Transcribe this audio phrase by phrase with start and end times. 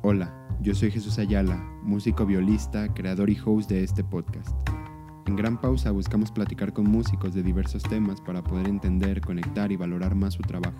[0.00, 0.32] Hola,
[0.62, 4.56] yo soy Jesús Ayala, músico violista, creador y host de este podcast.
[5.26, 9.76] En Gran Pausa buscamos platicar con músicos de diversos temas para poder entender, conectar y
[9.76, 10.78] valorar más su trabajo.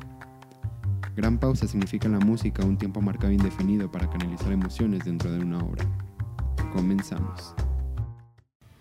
[1.16, 5.32] Gran Pausa significa en la música un tiempo marcado e indefinido para canalizar emociones dentro
[5.32, 5.84] de una obra.
[6.72, 7.56] Comenzamos.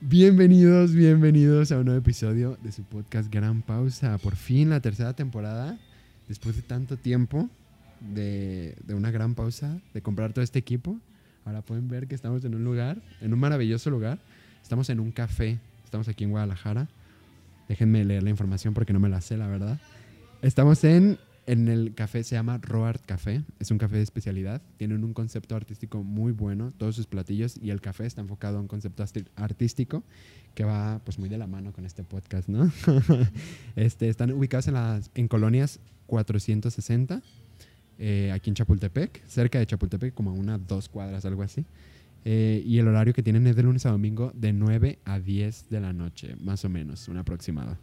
[0.01, 4.19] Bienvenidos, bienvenidos a un nuevo episodio de su podcast Gran Pausa.
[4.19, 5.79] Por fin la tercera temporada,
[6.27, 7.49] después de tanto tiempo
[7.99, 10.99] de, de una gran pausa, de comprar todo este equipo.
[11.45, 14.19] Ahora pueden ver que estamos en un lugar, en un maravilloso lugar.
[14.61, 16.89] Estamos en un café, estamos aquí en Guadalajara.
[17.67, 19.79] Déjenme leer la información porque no me la sé, la verdad.
[20.41, 23.43] Estamos en, en el café, se llama Roart Café.
[23.59, 24.61] Es un café de especialidad.
[24.77, 27.57] Tienen un concepto artístico muy bueno, todos sus platillos.
[27.61, 29.03] Y el café está enfocado a un concepto
[29.35, 30.03] artístico
[30.53, 32.71] que va pues muy de la mano con este podcast, ¿no?
[33.75, 37.21] este, están ubicados en, las, en colonias 460,
[37.99, 41.65] eh, aquí en Chapultepec, cerca de Chapultepec, como a una, dos cuadras, algo así.
[42.25, 45.69] Eh, y el horario que tienen es de lunes a domingo de 9 a 10
[45.69, 47.77] de la noche, más o menos, un aproximado.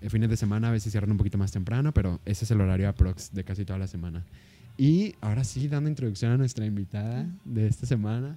[0.00, 2.60] El fines de semana a veces cierran un poquito más temprano, pero ese es el
[2.60, 4.24] horario aprox de casi toda la semana.
[4.76, 8.36] Y ahora sí, dando introducción a nuestra invitada de esta semana,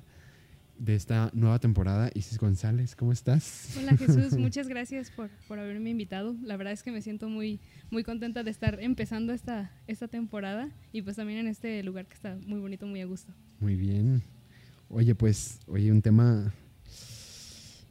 [0.80, 3.76] de esta nueva temporada, Isis González, ¿cómo estás?
[3.80, 6.36] Hola Jesús, muchas gracias por, por haberme invitado.
[6.44, 10.70] La verdad es que me siento muy, muy contenta de estar empezando esta, esta temporada
[10.92, 13.34] y pues también en este lugar que está muy bonito, muy a gusto.
[13.60, 14.22] Muy bien.
[14.90, 16.54] Oye, pues, oye, un tema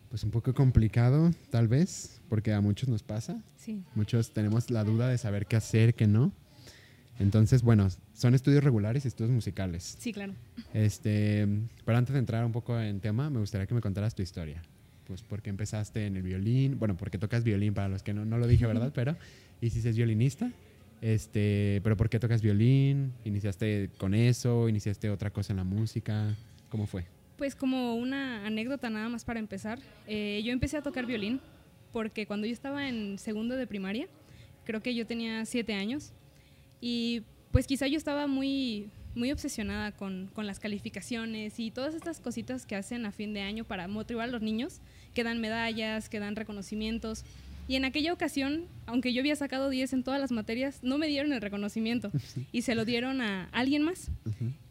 [0.09, 3.43] pues un poco complicado, tal vez, porque a muchos nos pasa.
[3.57, 6.33] Sí, Muchos tenemos la duda de saber qué hacer, qué no.
[7.19, 9.97] Entonces, bueno, son estudios regulares y estudios musicales.
[9.99, 10.35] sí, claro.
[10.75, 11.47] Este,
[11.85, 14.63] pero antes de entrar un poco en tema, me gustaría que me contaras tu historia.
[15.07, 16.79] Pues, ¿por qué empezaste en el violín?
[16.79, 18.93] Bueno, porque tocas violín para los que no, no lo dije, ¿verdad?
[18.95, 19.17] Pero,
[19.61, 20.51] y si es violinista,
[21.01, 23.13] este, pero ¿por qué tocas violín?
[23.25, 24.69] ¿Iniciaste con eso?
[24.69, 26.35] ¿Iniciaste otra cosa en la música?
[26.69, 27.05] ¿Cómo fue?
[27.37, 31.41] Pues como una anécdota nada más para empezar, eh, yo empecé a tocar violín
[31.93, 34.09] porque cuando yo estaba en segundo de primaria,
[34.65, 36.13] creo que yo tenía siete años
[36.81, 37.23] y
[37.53, 42.67] pues quizá yo estaba muy, muy obsesionada con, con las calificaciones y todas estas cositas
[42.67, 44.81] que hacen a fin de año para motivar a los niños,
[45.15, 47.25] que dan medallas, que dan reconocimientos.
[47.69, 51.09] Y en aquella ocasión, aunque yo había sacado 10 en todas las materias, no me
[51.09, 52.13] dieron el reconocimiento
[52.53, 54.11] y se lo dieron a alguien más.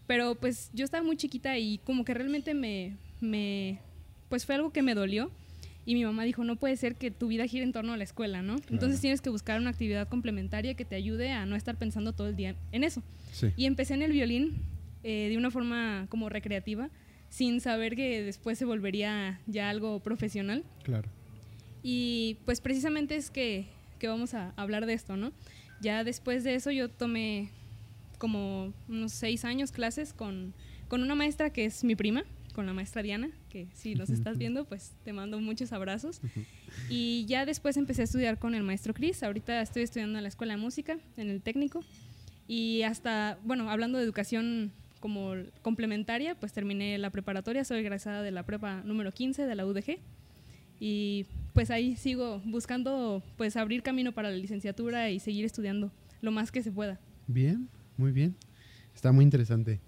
[0.07, 3.79] Pero pues yo estaba muy chiquita y como que realmente me, me,
[4.29, 5.31] pues fue algo que me dolió.
[5.85, 8.03] Y mi mamá dijo, no puede ser que tu vida gire en torno a la
[8.03, 8.56] escuela, ¿no?
[8.69, 12.29] Entonces tienes que buscar una actividad complementaria que te ayude a no estar pensando todo
[12.29, 13.03] el día en eso.
[13.31, 13.53] Sí.
[13.56, 14.56] Y empecé en el violín
[15.03, 16.90] eh, de una forma como recreativa,
[17.29, 20.63] sin saber que después se volvería ya algo profesional.
[20.84, 21.09] Claro.
[21.84, 23.68] Y pues precisamente es que,
[24.00, 25.31] que vamos a hablar de esto, ¿no?
[25.81, 27.50] Ya después de eso yo tomé
[28.18, 30.56] como unos seis años clases con,
[30.88, 32.24] con una maestra que es mi prima,
[32.55, 36.21] con la maestra Diana, que si nos estás viendo, pues te mando muchos abrazos.
[36.89, 39.21] Y ya después empecé a estudiar con el maestro Cris.
[39.23, 41.83] Ahorita estoy estudiando en la Escuela de Música, en el técnico.
[42.47, 44.71] Y hasta, bueno, hablando de educación
[45.01, 49.65] como complementaria, pues terminé la preparatoria, soy egresada de la prepa número 15 de la
[49.65, 49.99] UDG.
[50.79, 56.31] Y pues ahí sigo buscando pues abrir camino para la licenciatura y seguir estudiando lo
[56.31, 56.99] más que se pueda.
[57.27, 57.67] Bien,
[57.97, 58.35] muy bien.
[58.95, 59.81] Está muy interesante.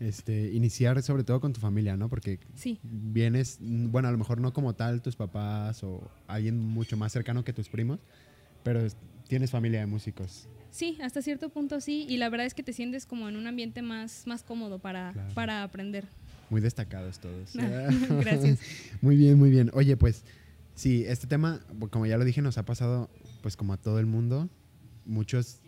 [0.00, 2.08] Este, iniciar sobre todo con tu familia, ¿no?
[2.08, 6.96] Porque Sí, vienes, bueno, a lo mejor no como tal tus papás o alguien mucho
[6.96, 8.00] más cercano que tus primos,
[8.62, 8.96] pero es-
[9.28, 10.48] tienes familia de músicos.
[10.70, 12.06] sí, hasta cierto punto sí.
[12.08, 15.12] Y la verdad es que te sientes como en un ambiente más, más cómodo para,
[15.12, 15.34] Claro.
[15.34, 16.06] para aprender.
[16.48, 17.52] Muy destacados todos.
[18.20, 18.58] Gracias.
[19.02, 19.70] Muy bien, muy bien.
[19.74, 20.24] Oye, pues
[20.74, 21.60] sí, este tema,
[21.90, 23.10] como ya lo dije, nos ha pasado
[23.42, 24.48] pues como a todo el mundo.
[25.04, 25.60] Muchos,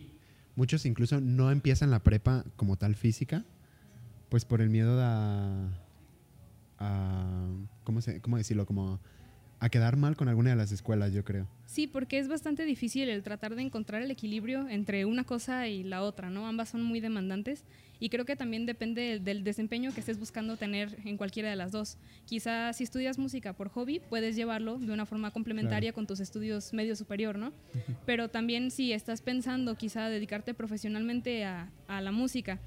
[0.57, 3.45] muchos incluso no empiezan la prepa como tal física,
[4.33, 5.69] pues por el miedo a,
[6.79, 7.47] a
[7.85, 8.65] ¿cómo, se, ¿cómo decirlo?
[8.65, 8.99] Como
[9.61, 11.47] a quedar mal con alguna de las escuelas, yo creo.
[11.67, 15.85] Sí, porque es bastante difícil el tratar de encontrar el equilibrio entre una cosa y
[15.85, 16.47] la otra, ¿no?
[16.47, 17.67] Ambas son muy demandantes
[18.01, 21.71] y creo que también depende del desempeño que estés buscando tener en cualquiera de las
[21.71, 21.99] dos.
[22.25, 26.73] Quizá si estudias música por hobby, puedes llevarlo de una forma complementaria con tus estudios
[26.73, 27.53] medio superior, ¿no?
[28.07, 32.61] Pero también si estás pensando quizá dedicarte profesionalmente a, a la música,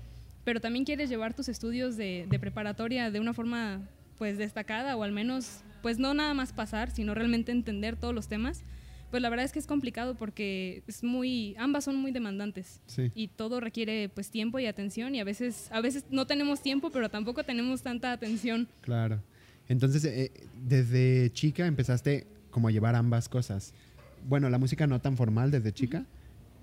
[0.45, 3.81] pero también quieres llevar tus estudios de, de preparatoria de una forma
[4.17, 8.27] pues destacada o al menos pues no nada más pasar, sino realmente entender todos los
[8.29, 8.63] temas,
[9.11, 13.11] pues la verdad es que es complicado porque es muy ambas son muy demandantes Sí.
[13.13, 16.89] y todo requiere pues tiempo y atención y a veces a veces no tenemos tiempo,
[16.91, 18.67] pero tampoco tenemos tanta atención.
[18.81, 19.21] Claro.
[19.67, 20.31] Entonces, eh,
[20.63, 23.73] desde chica empezaste como a llevar ambas cosas.
[24.27, 26.05] Bueno, la música no tan formal desde chica,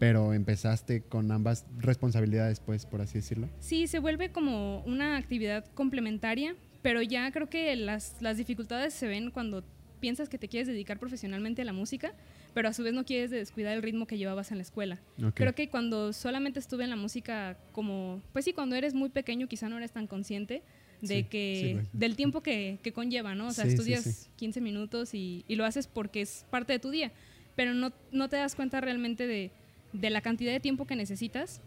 [0.02, 3.48] pero empezaste con ambas responsabilidades, pues, por así decirlo.
[3.60, 9.06] Sí, se vuelve como una actividad complementaria, pero ya creo que las, las dificultades se
[9.06, 9.62] ven cuando
[10.00, 12.14] piensas que te quieres dedicar profesionalmente a la música,
[12.52, 14.98] pero a su vez no quieres descuidar el ritmo que llevabas en la escuela.
[15.24, 15.34] Ok.
[15.34, 19.46] Creo que cuando solamente estuve en la música como, pues sí, cuando eres muy pequeño
[19.46, 20.64] quizá no eres tan consciente
[21.00, 23.46] de Sí, que, sí, del tiempo que, que conlleva, ¿no?
[23.46, 24.30] O sea, Sí, estudias sí.
[24.34, 27.12] 15 minutos y, y lo haces porque es parte de tu día,
[27.54, 29.52] pero no, no te das cuenta realmente de,
[29.92, 31.60] de la cantidad de tiempo que necesitas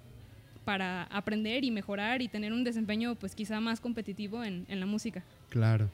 [0.64, 4.86] para aprender y mejorar y tener un desempeño pues quizá más competitivo en, en la
[4.86, 5.24] música.
[5.50, 5.90] Claro.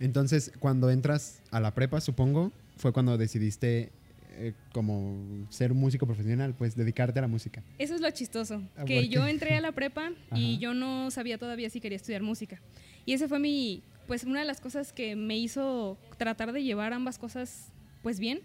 [0.00, 3.90] Entonces, cuando entras a la prepa, supongo, fue cuando decidiste
[4.34, 7.62] eh, como ser músico profesional, pues dedicarte a la música.
[7.78, 10.60] Eso es lo chistoso, Ah, que yo entré a la prepa y Ajá.
[10.60, 12.60] yo no sabía todavía si quería estudiar música.
[13.04, 16.92] Y ese fue mi, pues una de las cosas que me hizo tratar de llevar
[16.92, 17.68] ambas cosas
[18.02, 18.40] pues bien,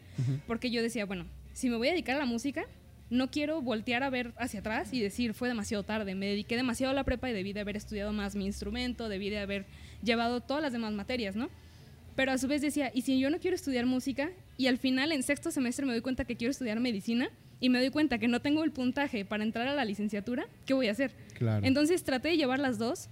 [0.45, 2.65] porque yo decía, bueno, si me voy a dedicar a la música,
[3.09, 6.91] no quiero voltear a ver hacia atrás y decir, fue demasiado tarde, me dediqué demasiado
[6.91, 9.65] a la prepa y debí de haber estudiado más mi instrumento, debí de haber
[10.03, 11.49] llevado todas las demás materias, ¿no?
[12.15, 14.31] Pero a su vez decía, ¿y si yo no quiero estudiar música?
[14.57, 17.79] Y al final, en sexto semestre, me doy cuenta que quiero estudiar medicina y me
[17.79, 20.91] doy cuenta que no tengo el puntaje para entrar a la licenciatura, ¿qué voy a
[20.91, 21.11] hacer?
[21.35, 21.65] Claro.
[21.65, 23.07] Entonces traté de llevar las dos,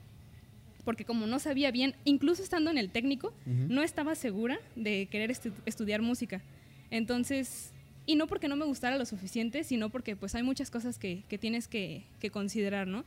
[0.84, 5.30] porque como no sabía bien, incluso estando en el técnico, no estaba segura de querer
[5.32, 6.42] estu- estudiar música.
[6.92, 7.72] Entonces,
[8.06, 11.24] y no porque no me gustara lo suficiente, sino porque pues hay muchas cosas que,
[11.30, 13.04] que tienes que, que considerar, ¿no?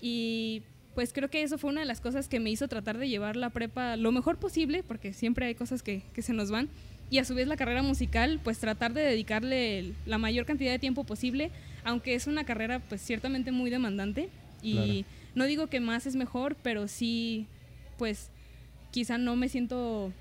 [0.00, 0.62] Y
[0.94, 3.36] pues creo que eso fue una de las cosas que me hizo tratar de llevar
[3.36, 6.68] la prepa lo mejor posible, porque siempre hay cosas que, que se nos van.
[7.10, 10.78] Y a su vez la carrera musical, pues tratar de dedicarle la mayor cantidad de
[10.78, 11.50] tiempo posible,
[11.84, 14.28] aunque es una carrera pues ciertamente muy demandante.
[14.62, 15.04] Y Claro.
[15.34, 17.46] no digo que más es mejor, pero sí,
[17.98, 18.30] pues
[18.92, 20.12] quizá no me siento,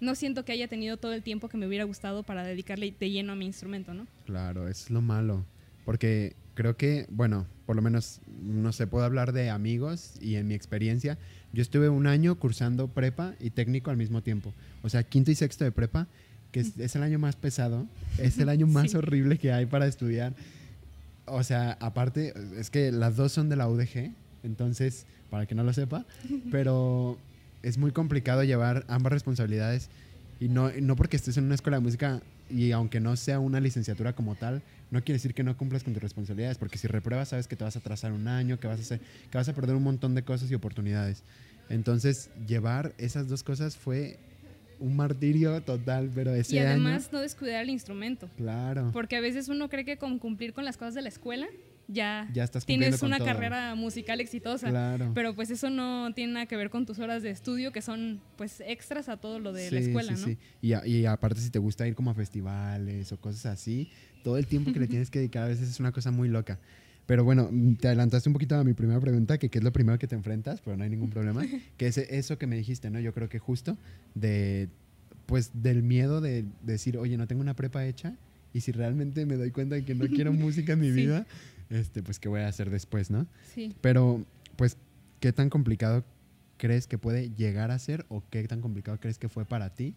[0.00, 3.10] no siento que haya tenido todo el tiempo que me hubiera gustado para dedicarle de
[3.10, 4.06] lleno a mi instrumento, ¿no?
[4.26, 5.44] Claro, es lo malo.
[5.84, 10.48] Porque creo que, bueno, por lo menos, no sé, puedo hablar de amigos y en
[10.48, 11.16] mi experiencia,
[11.52, 14.52] yo estuve un año cursando prepa y técnico al mismo tiempo.
[14.82, 16.06] O sea, quinto y sexto de prepa,
[16.52, 17.86] que es, es el año más pesado,
[18.18, 18.96] es el año más Sí.
[18.96, 20.34] horrible que hay para estudiar.
[21.26, 24.12] O sea, aparte, es que las dos son de la UDG,
[24.44, 26.04] entonces, para que no lo sepa,
[26.52, 27.18] pero
[27.66, 29.90] es muy complicado llevar ambas responsabilidades
[30.38, 33.58] y no, no porque estés en una escuela de música y aunque no sea una
[33.58, 37.30] licenciatura como tal, no quiere decir que no cumplas con tus responsabilidades, porque si repruebas
[37.30, 39.00] sabes que te vas a atrasar un año, que vas a, hacer,
[39.32, 41.24] que vas a perder un montón de cosas y oportunidades.
[41.68, 44.20] Entonces, llevar esas dos cosas fue
[44.78, 47.14] un martirio total, pero ese y además año...
[47.14, 50.76] no descuidar el instrumento, Claro, porque a veces uno cree que con cumplir con las
[50.76, 51.48] cosas de la escuela
[51.88, 53.26] ya, ya estás tienes una todo.
[53.28, 54.70] carrera musical exitosa.
[54.70, 55.12] Claro.
[55.14, 58.20] Pero pues eso no tiene nada que ver con tus horas de estudio, que son
[58.36, 60.26] pues extras a todo lo de la Sí, escuela, sí, ¿no?
[60.28, 60.38] sí.
[60.62, 63.88] Y, a- y aparte si te gusta ir como a festivales o cosas así,
[64.24, 66.58] todo el tiempo que le tienes que dedicar a veces es una cosa muy loca.
[67.06, 67.48] Pero bueno,
[67.78, 70.16] te adelantaste un poquito a mi primera pregunta, que qué es lo primero que te
[70.16, 71.40] enfrentas, pero no hay ningún problema,
[71.76, 72.98] que es eso que me dijiste, ¿no?
[72.98, 73.78] Yo creo que justo
[74.16, 74.68] de,
[75.26, 78.16] pues, del miedo de decir, oye, no tengo una prepa hecha,
[78.52, 80.94] y si realmente me doy cuenta de que no quiero música en mi Sí.
[81.02, 81.26] vida,
[81.70, 83.26] este, pues, ¿qué voy a hacer después, no?
[83.54, 83.74] Sí.
[83.80, 84.24] Pero,
[84.56, 84.76] pues,
[85.20, 86.04] ¿qué tan complicado
[86.56, 89.94] crees que puede llegar a ser o qué tan complicado crees que fue para ti?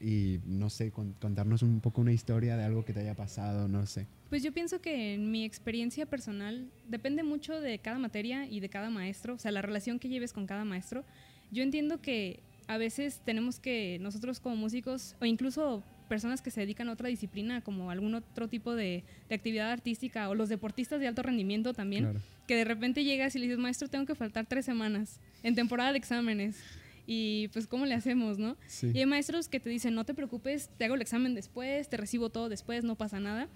[0.00, 3.68] Y no sé, con- contarnos un poco una historia de algo que te haya pasado,
[3.68, 4.06] no sé.
[4.30, 8.68] Pues yo pienso que en mi experiencia personal depende mucho de cada materia y de
[8.68, 11.04] cada maestro, o sea, la relación que lleves con cada maestro.
[11.52, 16.60] Yo entiendo que a veces tenemos que nosotros como músicos o incluso personas que se
[16.60, 21.00] dedican a otra disciplina como algún otro tipo de, de actividad artística o los deportistas
[21.00, 22.20] de alto rendimiento también, Claro.
[22.46, 25.90] que de repente llegas y le dices, maestro, tengo que faltar tres semanas en temporada
[25.92, 26.62] de exámenes.
[27.06, 28.56] Y pues, ¿cómo le hacemos, no?
[28.66, 28.90] Sí.
[28.94, 31.96] Y hay maestros que te dicen, no te preocupes, te hago el examen después, te
[31.96, 33.48] recibo todo después, no pasa nada.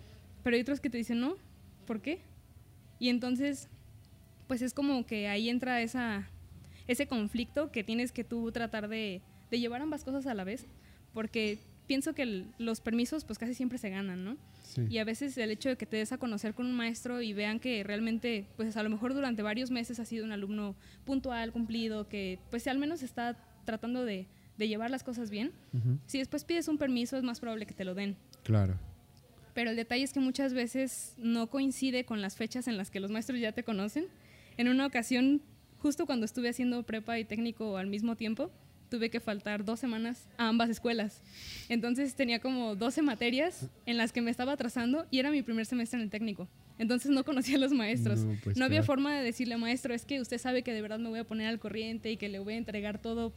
[0.42, 1.36] Pero hay otros que te dicen, no,
[1.86, 2.20] ¿por qué?
[2.98, 3.68] Y entonces,
[4.48, 6.26] pues es como que ahí entra esa,
[6.88, 9.20] ese conflicto que tienes que tú tratar de,
[9.50, 10.64] de llevar ambas cosas a la vez,
[11.12, 14.36] porque pienso que el- los permisos pues casi siempre se ganan, ¿no?
[14.62, 14.82] Sí.
[14.90, 17.32] Y a veces el hecho de que te des a conocer con un maestro y
[17.32, 20.74] vean que realmente, pues a lo mejor durante varios meses has sido un alumno
[21.04, 24.26] puntual, cumplido, que pues al menos está tratando de,
[24.58, 25.52] de llevar las cosas bien.
[25.72, 25.98] Ujú.
[26.06, 28.16] Si después pides un permiso es más probable que te lo den.
[28.42, 28.78] Claro.
[29.54, 33.00] Pero el detalle es que muchas veces no coincide con las fechas en las que
[33.00, 34.06] los maestros ya te conocen.
[34.58, 35.40] En una ocasión,
[35.78, 38.50] justo cuando estuve haciendo prepa y técnico al mismo tiempo,
[38.88, 41.20] tuve que faltar dos semanas a ambas escuelas.
[41.68, 45.66] Entonces tenía como 12 materias en las que me estaba atrasando y era mi primer
[45.66, 46.48] semestre en el técnico.
[46.78, 48.20] Entonces no conocía a los maestros.
[48.20, 48.84] No, No, pues, había claro.
[48.84, 51.46] forma de decirle, maestro, es que usted sabe que de verdad me voy a poner
[51.48, 53.32] al corriente y que le voy a entregar todo.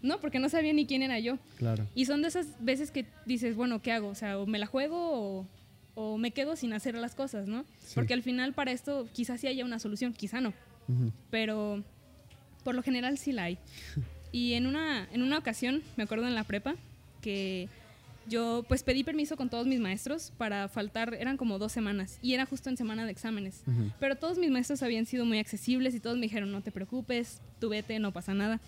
[0.00, 1.38] No, porque no sabía ni quién era yo.
[1.58, 1.86] Claro.
[1.94, 4.08] Y son de esas veces que dices, bueno, ¿qué hago?
[4.08, 4.96] O sea, o me la juego
[5.40, 5.46] o,
[5.94, 7.64] o me quedo sin hacer las cosas, ¿no?
[7.80, 7.92] Sí.
[7.94, 10.54] Porque al final para esto quizás sí haya una solución, quizá no,
[10.88, 11.12] Ujú.
[11.30, 11.82] pero
[12.64, 13.58] por lo general sí la hay.
[14.32, 16.74] Y en una, en una ocasión, me acuerdo en la prepa,
[17.20, 17.68] que
[18.28, 22.34] yo pues pedí permiso con todos mis maestros para faltar, eran como dos semanas, y
[22.34, 23.62] era justo en semana de exámenes.
[23.66, 23.90] Ujú.
[23.98, 27.40] Pero todos mis maestros habían sido muy accesibles y todos me dijeron, no te preocupes,
[27.58, 28.60] tú vete, no pasa nada.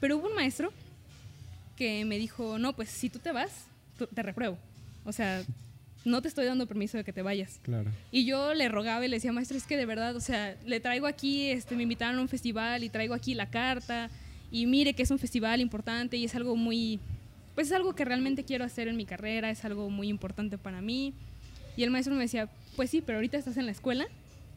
[0.00, 0.72] Pero hubo un maestro
[1.76, 3.66] que me dijo, no, pues si tú te vas,
[4.14, 4.58] te repruebo.
[5.04, 5.42] O sea,
[6.04, 7.60] no te estoy dando permiso de que te vayas.
[7.62, 7.90] Claro.
[8.10, 10.80] Y yo le rogaba y le decía, maestro, es que de verdad, o sea, le
[10.80, 14.10] traigo aquí, este, me invitaron a un festival y traigo aquí la carta
[14.50, 17.00] y mire que es un festival importante y es algo muy,
[17.54, 20.80] pues es algo que realmente quiero hacer en mi carrera, es algo muy importante para
[20.80, 21.12] mí.
[21.76, 24.06] Y el maestro me decía, pues sí, pero ahorita estás en la escuela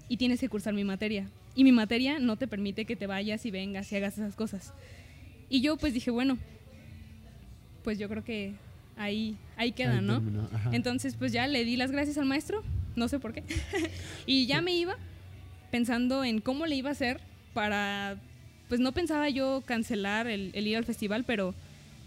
[0.09, 1.27] y tienes que cursar mi materia.
[1.55, 4.73] Y mi materia no te permite que te vayas y vengas y hagas esas cosas.
[5.49, 6.37] Y yo pues dije, bueno,
[7.83, 8.53] pues yo creo que
[8.97, 10.15] ahí, ahí queda, Ahí ¿no?
[10.15, 10.49] terminó.
[10.71, 12.63] Entonces, pues ya le di las gracias al maestro,
[12.95, 13.43] no sé por qué.
[14.25, 14.95] y ya me iba
[15.71, 17.19] pensando en cómo le iba a hacer
[17.53, 18.17] para,
[18.71, 21.53] pues no pensaba yo cancelar el, el ir al festival, pero,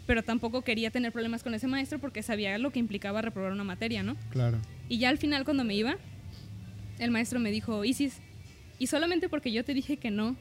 [0.07, 3.65] pero tampoco quería tener problemas con ese maestro porque sabía lo que implicaba reprobar una
[3.65, 4.17] materia, ¿no?
[4.31, 4.57] Claro.
[4.89, 5.99] Y ya al final cuando me iba,
[6.99, 8.17] el maestro me dijo, Isis,
[8.79, 10.37] y solamente porque yo te dije que no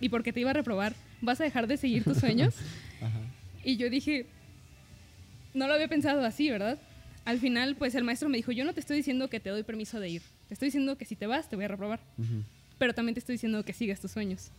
[0.00, 2.56] y porque te iba a reprobar, ¿vas a dejar de seguir tus sueños?
[3.00, 3.20] Ajá.
[3.62, 4.26] Y yo dije,
[5.54, 6.76] no lo había pensado así, ¿verdad?
[7.24, 9.62] Al final, pues el maestro me dijo, yo no te estoy diciendo que te doy
[9.62, 10.22] permiso de ir.
[10.48, 12.00] Te estoy diciendo que si te vas, te voy a reprobar.
[12.78, 14.50] Pero también te estoy diciendo que sigas tus sueños.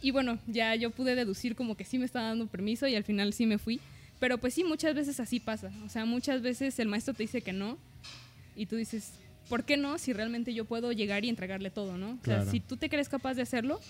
[0.00, 3.04] Y bueno, ya yo pude deducir como que sí me estaba dando permiso y al
[3.04, 3.80] final sí me fui.
[4.20, 5.70] Pero pues sí, muchas veces así pasa.
[5.84, 7.78] O sea, muchas veces el maestro te dice que no
[8.56, 9.12] y tú dices,
[9.48, 9.98] ¿por qué no?
[9.98, 12.18] Si realmente yo puedo llegar y entregarle todo, ¿no?
[12.20, 13.80] O sea, si tú te crees capaz de hacerlo,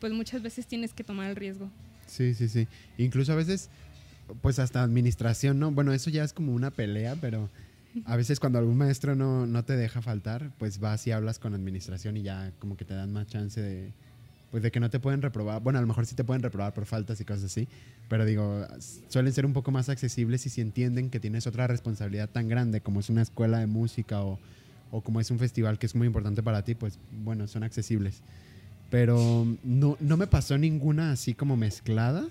[0.00, 1.70] pues muchas veces tienes que tomar el riesgo.
[2.06, 2.66] Sí, sí, sí.
[2.96, 3.68] Incluso a veces,
[4.40, 5.70] pues hasta administración, ¿no?
[5.72, 7.50] Bueno, eso ya es como una pelea, pero
[8.04, 11.54] a veces cuando algún maestro no, no te deja faltar, pues vas y hablas con
[11.54, 13.92] administración y ya como que te dan más chance de,
[14.50, 15.62] pues de que no te pueden reprobar.
[15.62, 17.68] Bueno, a lo mejor sí te pueden reprobar por faltas y cosas así,
[18.08, 18.66] pero digo,
[19.08, 22.80] suelen ser un poco más accesibles y si entienden que tienes otra responsabilidad tan grande
[22.80, 24.38] como es una escuela de música o,
[24.90, 28.22] o como es un festival que es muy importante para ti, pues bueno, son accesibles.
[28.90, 32.24] Pero no, no me pasó ninguna así como mezclada,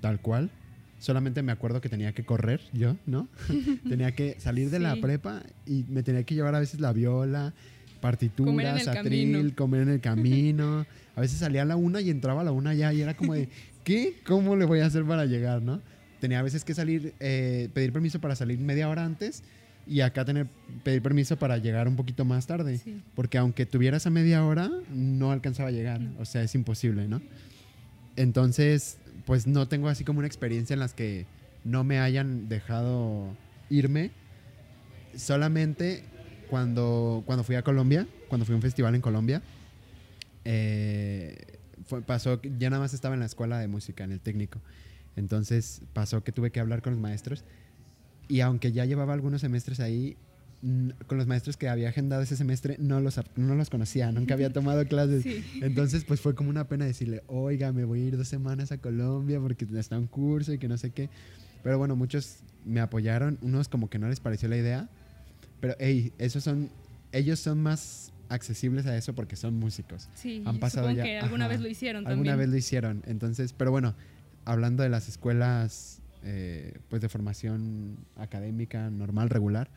[0.00, 0.50] tal cual.
[0.98, 3.26] Solamente me acuerdo que tenía que correr yo, ¿no?
[3.88, 5.00] tenía que salir de la Sí.
[5.00, 7.54] prepa y me tenía que llevar a veces la viola,
[8.00, 9.54] partituras, Comer en el atril, camino.
[9.56, 10.86] comer en el camino.
[11.16, 13.34] A veces salía a la una y entraba a la una ya y era como
[13.34, 13.48] de,
[13.84, 14.14] ¿qué?
[14.24, 15.82] ¿Cómo le voy a hacer para llegar, no?
[16.20, 19.42] Tenía a veces que salir, eh, pedir permiso para salir media hora antes
[19.86, 20.46] y acá tener,
[20.82, 22.78] pedir permiso para llegar un poquito más tarde.
[22.78, 23.02] Sí.
[23.14, 26.00] Porque aunque tuvieras a media hora, no alcanzaba a llegar.
[26.00, 26.20] No.
[26.20, 27.20] O sea, es imposible, ¿no?
[28.16, 31.26] Entonces, pues no tengo así como una experiencia en las que
[31.64, 33.36] no me hayan dejado
[33.68, 34.10] irme.
[35.16, 36.04] Solamente
[36.50, 39.40] cuando, cuando fui a Colombia, cuando fui a un festival en Colombia,
[40.44, 41.36] eh,
[41.86, 44.60] fue- pasó, ya nada más estaba en la escuela de música, en el técnico.
[45.16, 47.44] Entonces pasó que tuve que hablar con los maestros
[48.28, 50.16] y aunque ya llevaba algunos semestres ahí,
[51.06, 54.52] con los maestros que había agendado ese semestre, no los, no los conocía, nunca había
[54.52, 55.22] tomado clases.
[55.22, 55.42] Sí.
[55.62, 58.76] Entonces, pues fue como una pena decirle, oiga, me voy a ir dos semanas a
[58.78, 61.08] Colombia porque está un curso y que no sé qué.
[61.62, 64.88] Pero bueno, muchos me apoyaron, unos como que no les pareció la idea.
[65.60, 66.70] Pero, hey, esos son,
[67.12, 70.08] ellos son más accesibles a eso porque son músicos.
[70.14, 71.52] Sí, Han pasado supongo ya- que alguna ajá.
[71.54, 72.38] vez lo hicieron Alguna también.
[72.38, 73.02] vez lo hicieron.
[73.06, 73.94] Entonces, pero bueno,
[74.44, 79.68] hablando de las escuelas, eh, pues de formación académica normal, regular,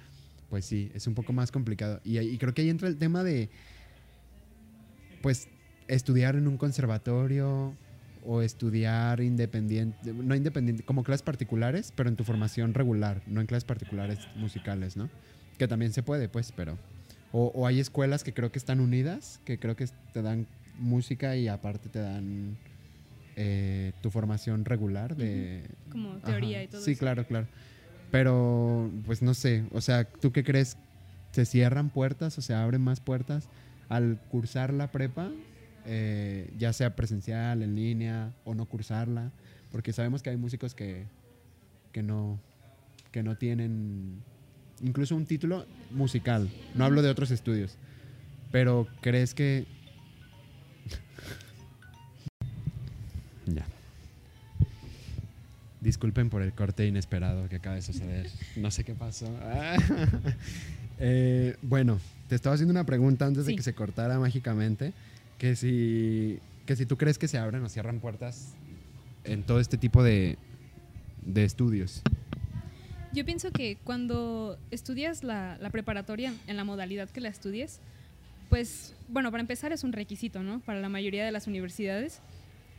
[0.49, 1.99] pues sí, es un poco más complicado.
[2.03, 3.49] Y, y creo que ahí entra el tema de,
[5.21, 5.47] pues,
[5.87, 7.73] estudiar en un conservatorio
[8.25, 13.47] o estudiar independiente, no independiente, como clases particulares, pero en tu formación regular, no en
[13.47, 15.09] clases particulares musicales, ¿no?
[15.57, 16.77] Que también se puede, pues, pero...
[17.31, 20.45] O, o hay escuelas que creo que están unidas, que creo que te dan
[20.77, 22.57] música y aparte te dan
[23.35, 25.63] eh, tu formación regular de...
[25.91, 26.63] Como teoría Ajá.
[26.63, 26.99] y todo Sí, eso.
[26.99, 27.47] claro, claro.
[28.11, 30.77] Pero, pues no sé, o sea, ¿tú qué crees?
[31.31, 33.49] ¿Se cierran puertas o se abren más puertas
[33.89, 35.31] al cursar la prepa?
[35.87, 39.31] Eh, ya sea presencial, en línea o no cursarla.
[39.71, 41.05] Porque sabemos que hay músicos que,
[41.91, 42.39] que, no,
[43.11, 44.21] que no tienen
[44.83, 46.49] incluso un título musical.
[46.75, 47.77] No hablo de otros estudios.
[48.51, 49.65] Pero ¿crees que...
[53.47, 53.65] ya.
[55.81, 58.29] Disculpen por el corte inesperado que acaba de suceder.
[58.55, 59.27] No sé qué pasó.
[60.99, 61.99] Eh, bueno,
[62.29, 64.93] te estaba haciendo una pregunta antes de que se cortara mágicamente.
[65.39, 68.53] Que si, que si tú crees que se abren o cierran puertas
[69.23, 70.37] en todo este tipo de,
[71.25, 72.03] de estudios.
[73.13, 77.79] Yo pienso que cuando estudias la, preparatoria en la modalidad que la estudies,
[78.49, 80.61] pues, bueno, para empezar es un requisito, ¿no?
[80.61, 82.21] Para la mayoría de las universidades.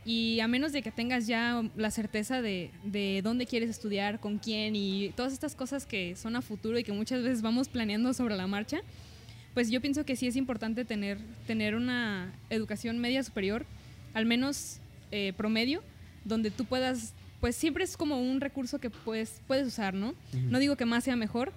[0.03, 4.37] Y a menos de que tengas ya la certeza de, de, dónde quieres estudiar, con
[4.37, 8.13] quién y todas estas cosas que son a futuro y que muchas veces vamos planeando
[8.13, 8.81] sobre la marcha,
[9.55, 13.65] pues yo pienso que sí es importante tener, tener una educación media superior,
[14.13, 14.79] al menos
[15.11, 15.81] eh, promedio,
[16.25, 17.13] donde tú puedas,
[17.45, 20.09] pues siempre es como un recurso que puedes, puedes usar, ¿no?
[20.09, 20.49] Uh -huh.
[20.49, 21.53] No digo que más sea mejor,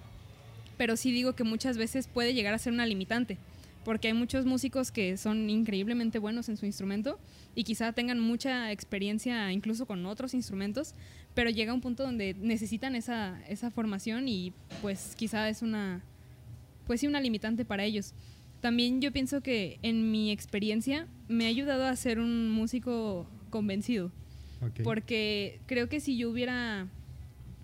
[0.77, 3.39] pero sí digo que muchas veces puede llegar a ser una limitante
[3.83, 7.17] porque hay muchos músicos que son increíblemente buenos en su instrumento
[7.55, 10.93] y quizá tengan mucha experiencia incluso con otros instrumentos,
[11.33, 14.53] pero llega un punto donde necesitan esa, esa formación y
[14.83, 16.03] pues quizá es una,
[16.85, 18.13] pues sí, una limitante para ellos.
[18.61, 24.11] También yo pienso que en mi experiencia me ha ayudado a ser un músico convencido,
[24.61, 24.83] okay.
[24.83, 26.87] porque creo que si yo hubiera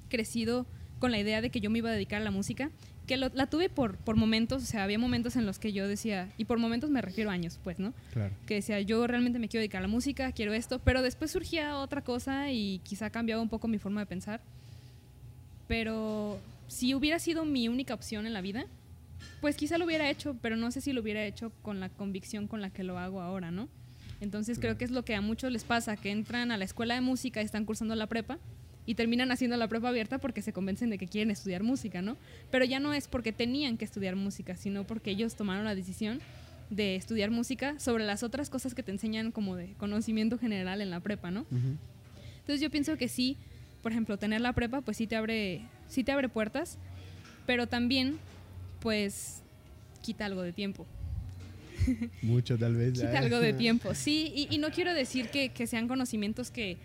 [0.09, 0.65] crecido
[0.99, 2.71] con la idea de que yo me iba a dedicar a la música,
[3.05, 5.87] que lo, la tuve por, por momentos, o sea, había momentos en los que yo
[5.87, 7.93] decía, y por momentos me refiero a años, pues, ¿no?
[8.13, 8.33] Claro.
[8.45, 11.77] Que decía, yo realmente me quiero dedicar a la música, quiero esto, pero después surgía
[11.77, 14.41] otra cosa y quizá cambiaba un poco mi forma de pensar.
[15.67, 18.65] Pero si hubiera sido mi única opción en la vida,
[19.41, 22.47] pues quizá lo hubiera hecho, pero no sé si lo hubiera hecho con la convicción
[22.47, 23.69] con la que lo hago ahora, ¿no?
[24.25, 26.95] Entonces creo que es lo que a muchos les pasa, que entran a la escuela
[26.95, 28.39] de música y están cursando la prepa
[28.87, 32.17] y terminan haciendo la prueba abierta porque se convencen de que quieren estudiar música, ¿no?
[32.49, 36.21] Pero ya no es porque tenían que estudiar música, sino porque ellos tomaron la decisión
[36.71, 40.89] de estudiar música sobre las otras cosas que te enseñan como de conocimiento general en
[40.89, 41.41] la prepa, ¿no?
[41.51, 41.77] Uh -huh.
[42.39, 43.37] Entonces yo pienso que sí,
[43.83, 46.79] por ejemplo, tener la prepa pues sí te abre sí te abre puertas,
[47.45, 48.17] pero también
[48.79, 49.43] pues
[50.01, 50.87] quita algo de tiempo.
[52.21, 52.93] Mucho tal vez.
[52.93, 56.77] Quita algo de tiempo, sí, y, y no quiero decir que, que sean conocimientos que,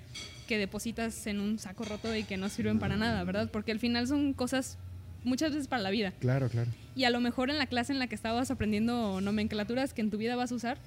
[0.46, 3.50] que depositas en un saco roto y que no sirven para nada, ¿verdad?
[3.52, 4.78] Porque al final son cosas
[5.24, 6.12] muchas veces para la vida.
[6.18, 6.70] Claro, claro.
[6.96, 10.10] Y a lo mejor en la clase en la que estabas aprendiendo nomenclaturas que en
[10.10, 10.78] tu vida vas a usar,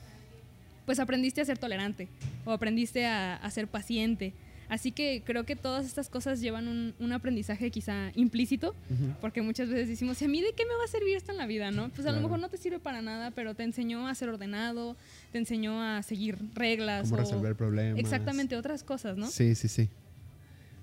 [0.85, 2.09] pues aprendiste a ser tolerante
[2.45, 4.33] o aprendiste a, a ser paciente.
[4.73, 9.15] Así que creo que todas estas cosas llevan un, un aprendizaje quizá implícito, uh -huh.
[9.21, 11.37] porque muchas veces decimos, ¿y a mí de qué me va a servir esto en
[11.37, 11.69] la vida?
[11.69, 11.89] ¿no?
[11.89, 12.17] Pues a claro.
[12.17, 14.97] lo mejor no te sirve para nada, pero te enseñó a ser ordenado,
[15.31, 17.03] te enseñó a seguir reglas.
[17.03, 17.99] Cómo o resolver problemas.
[17.99, 19.27] Exactamente, otras cosas, ¿no?
[19.27, 19.89] Sí, sí, sí.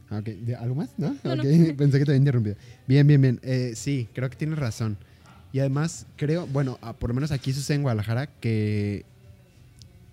[0.09, 0.55] Okay.
[0.57, 0.91] ¿Algo más?
[0.97, 1.17] ¿No?
[1.25, 1.59] no, okay.
[1.59, 1.77] no.
[1.77, 2.55] Pensé que te había interrumpido.
[2.87, 3.41] Bien, bien, bien.
[3.43, 4.99] Eh, sí, creo que tienes razón.
[5.53, 9.05] Y además, creo, bueno, por lo menos aquí sucede en Guadalajara que,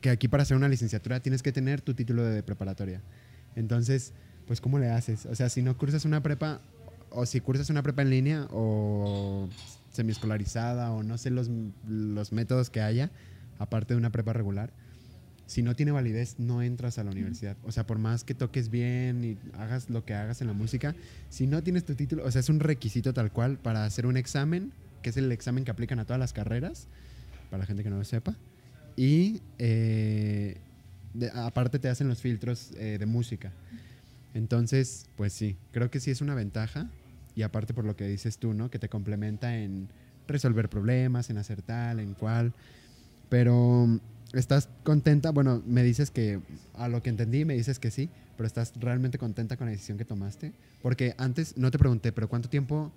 [0.02, 3.04] que aquí para hacer una licenciatura tienes que tener tu título de preparatoria.
[3.58, 4.14] Entonces,
[4.46, 5.26] pues, ¿cómo le haces?
[5.26, 6.62] O sea, si no cursas una prepa,
[7.10, 9.50] o si cursas una prepa en línea, o
[9.92, 11.50] semiescolarizada, o no sé los,
[11.88, 13.10] los métodos que haya,
[13.58, 14.72] aparte de una prepa regular,
[15.48, 17.58] si no tiene validez, no entras a la universidad.
[17.66, 20.94] O sea, por más que toques bien y hagas lo que hagas en la música,
[21.30, 24.18] si no tienes tu título, o sea, es un requisito tal cual para hacer un
[24.18, 26.88] examen, que es el examen que aplican a todas las carreras,
[27.50, 28.36] para la gente que no lo sepa.
[28.98, 30.58] Y eh,
[31.34, 33.52] aparte te hacen los filtros eh, de música.
[34.34, 36.90] Entonces, pues sí, creo que sí es una ventaja.
[37.36, 38.72] Y aparte por lo que dices tú, ¿no?
[38.72, 39.90] Que te complementa en
[40.28, 42.54] resolver problemas, en hacer tal, en cual.
[43.30, 44.00] Pero
[44.34, 45.32] ¿Estás contenta?
[45.32, 46.42] Bueno, me dices que
[46.74, 49.98] a lo que entendí me dices que sí, pero ¿estás realmente contenta con la decisión
[49.98, 50.54] que tomaste?
[50.82, 52.92] Porque antes no te pregunté, pero ¿cuánto tiempo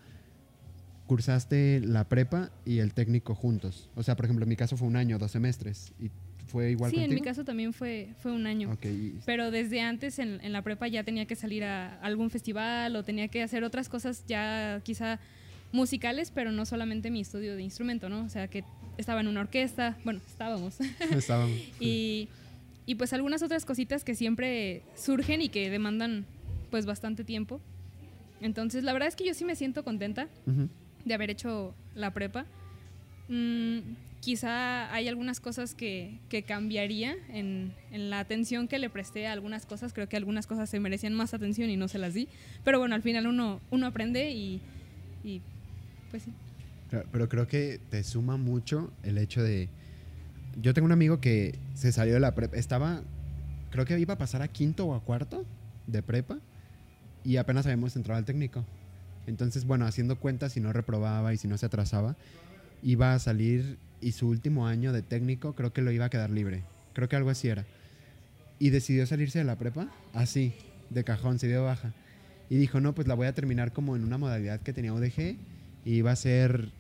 [1.07, 3.91] cursaste la prepa y el técnico juntos?
[3.95, 5.93] O sea, por ejemplo, en mi caso fue un año, dos semestres.
[6.01, 6.11] ¿Y
[6.51, 7.13] fue igual sí, contigo?
[7.13, 8.73] en mi caso también fue, fue un año.
[8.73, 9.15] Okay.
[9.25, 13.03] Pero desde antes en, en, la prepa ya tenía que salir a algún festival o
[13.03, 15.21] tenía que hacer otras cosas ya quizá
[15.73, 18.25] musicales, pero no solamente mi estudio de instrumento, ¿no?
[18.25, 18.65] O sea, que
[18.99, 20.79] estaba en una orquesta, bueno, estábamos.
[21.17, 21.57] estábamos.
[21.81, 22.29] y,
[22.87, 26.27] y, pues algunas otras cositas que siempre surgen y que demandan
[26.71, 27.61] pues bastante tiempo.
[28.41, 30.69] Entonces, la verdad es que yo sí me siento contenta uh -huh.
[31.05, 32.47] de haber hecho la prepa.
[33.29, 33.79] Mm,
[34.21, 39.33] quizá hay algunas cosas que, que cambiaría en, en, la atención que le presté a
[39.33, 39.93] algunas cosas.
[39.93, 42.29] Creo que algunas cosas se merecían más atención y no se las di.
[42.65, 44.61] Pero bueno, al final uno, uno aprende y,
[45.25, 45.41] y
[46.11, 46.33] pues sí.
[46.91, 49.69] Pero creo que te suma mucho el hecho de...
[50.61, 53.03] Yo tengo un amigo que se salió de la prepa, estaba,
[53.71, 55.47] creo que iba a pasar a quinto o a cuarto
[55.87, 56.39] de prepa
[57.25, 58.65] y apenas habíamos entrado al técnico.
[59.29, 62.17] Entonces, bueno, haciendo cuentas, si no reprobaba y si no se atrasaba,
[62.83, 66.31] iba a salir y su último año de técnico creo que lo iba a quedar
[66.31, 66.63] libre.
[66.93, 67.65] Creo que algo así era.
[68.59, 70.55] Y decidió salirse de la prepa, así,
[70.91, 71.93] de cajón, se dio baja.
[72.49, 75.37] Y dijo, no, pues la voy a terminar como en una modalidad que tenía UDG
[75.85, 76.73] y iba a ser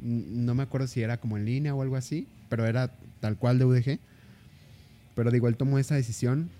[0.00, 3.58] no me acuerdo si era como en línea o algo así, pero era tal cual
[3.58, 3.98] de UDG.
[5.14, 6.50] Pero digo, él tomó esa decisión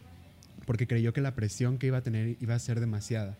[0.65, 3.37] porque creyó que la presión que iba a tener iba a ser demasiada.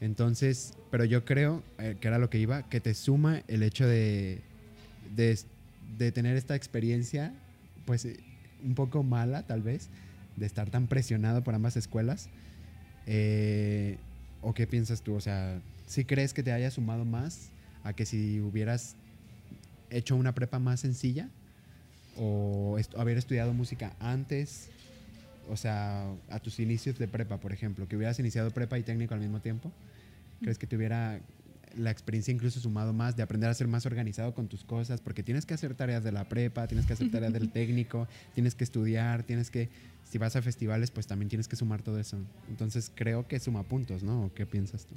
[0.00, 3.86] Entonces, pero yo creo, eh, que era lo que iba, que te suma el hecho
[3.86, 4.40] de,
[5.14, 5.38] de,
[5.98, 7.32] de tener esta experiencia,
[7.84, 8.18] pues eh,
[8.64, 9.88] un poco mala tal vez,
[10.36, 12.28] de estar tan presionado por ambas escuelas.
[13.06, 13.98] Eh,
[14.42, 15.14] ¿O qué piensas tú?
[15.14, 17.50] O sea, ¿sí crees que te haya sumado más
[17.84, 18.96] a que si hubieras
[19.90, 21.28] hecho una prepa más sencilla?
[22.16, 24.70] ¿O haber estudiado música antes?
[25.48, 29.14] O sea, a tus inicios de prepa, por ejemplo, que hubieras iniciado prepa y técnico
[29.14, 29.72] al mismo tiempo.
[30.40, 31.20] ¿Crees que te hubiera
[31.76, 35.00] la experiencia incluso sumado más de aprender a ser más organizado con tus cosas?
[35.00, 38.54] Porque tienes que hacer tareas de la prepa, tienes que hacer tareas del técnico, tienes
[38.54, 39.68] que estudiar, tienes que,
[40.04, 42.18] si vas a festivales, pues también tienes que sumar todo eso.
[42.48, 44.26] Entonces creo que suma puntos, ¿no?
[44.26, 44.94] ¿O qué piensas tú?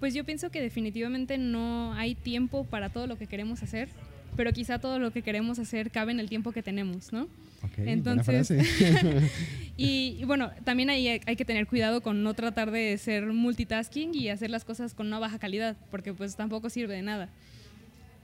[0.00, 3.88] Pues yo pienso que definitivamente no hay tiempo para todo lo que queremos hacer,
[4.36, 7.28] pero quizá todo lo que queremos hacer cabe en el tiempo que tenemos, ¿no?
[7.76, 9.30] Entonces- buena frase.
[9.78, 13.24] Y, y bueno, también ahí hay, hay que tener cuidado con no tratar de ser
[13.26, 17.30] multitasking y hacer las cosas con una baja calidad, porque pues tampoco sirve de nada.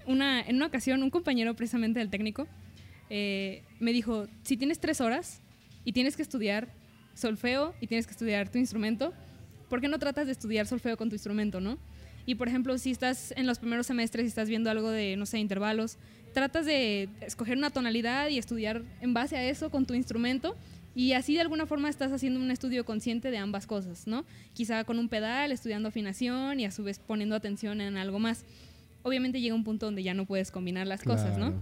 [0.07, 2.47] Una, en una ocasión, un compañero precisamente del técnico
[3.11, 5.40] eh, me dijo, si tienes tres horas
[5.85, 6.68] y tienes que estudiar
[7.14, 9.14] solfeo y tienes que estudiar tu instrumento,
[9.71, 11.79] ¿por qué no tratas de estudiar solfeo con tu instrumento, no?
[12.29, 15.25] Y por ejemplo, si estás en los primeros semestres y estás viendo algo de, no
[15.25, 15.97] sé, intervalos,
[16.35, 20.55] tratas de escoger una tonalidad y estudiar en base a eso con tu instrumento
[20.95, 24.27] y así de alguna forma estás haciendo un estudio consciente de ambas cosas, ¿no?
[24.53, 28.45] Quizá con un pedal, estudiando afinación y a su vez poniendo atención en algo más.
[29.05, 31.55] Obviamente llega un punto donde ya no puedes combinar las cosas, ¿no?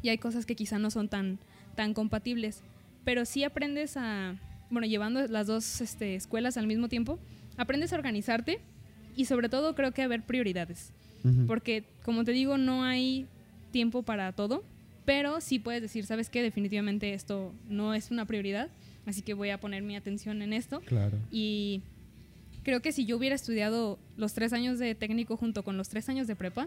[0.00, 1.38] Y hay cosas que quizá no son tan,
[1.74, 2.62] tan compatibles.
[3.04, 4.34] Pero sí aprendes a,
[4.70, 7.18] bueno, llevando las dos este, escuelas al mismo tiempo,
[7.58, 8.60] aprendes a organizarte
[9.20, 10.94] y sobre todo creo que a ver prioridades.
[11.24, 11.44] Ujú.
[11.46, 13.26] Porque, como te digo, no hay
[13.70, 14.64] tiempo para todo,
[15.04, 16.42] pero sí puedes decir, ¿sabes qué?
[16.42, 18.70] Definitivamente esto no es una prioridad,
[19.04, 20.80] así que voy a poner mi atención en esto.
[20.80, 21.18] Claro.
[21.30, 21.82] Y
[22.62, 26.08] creo que si yo hubiera estudiado los tres años de técnico junto con los tres
[26.08, 26.66] años de prepa,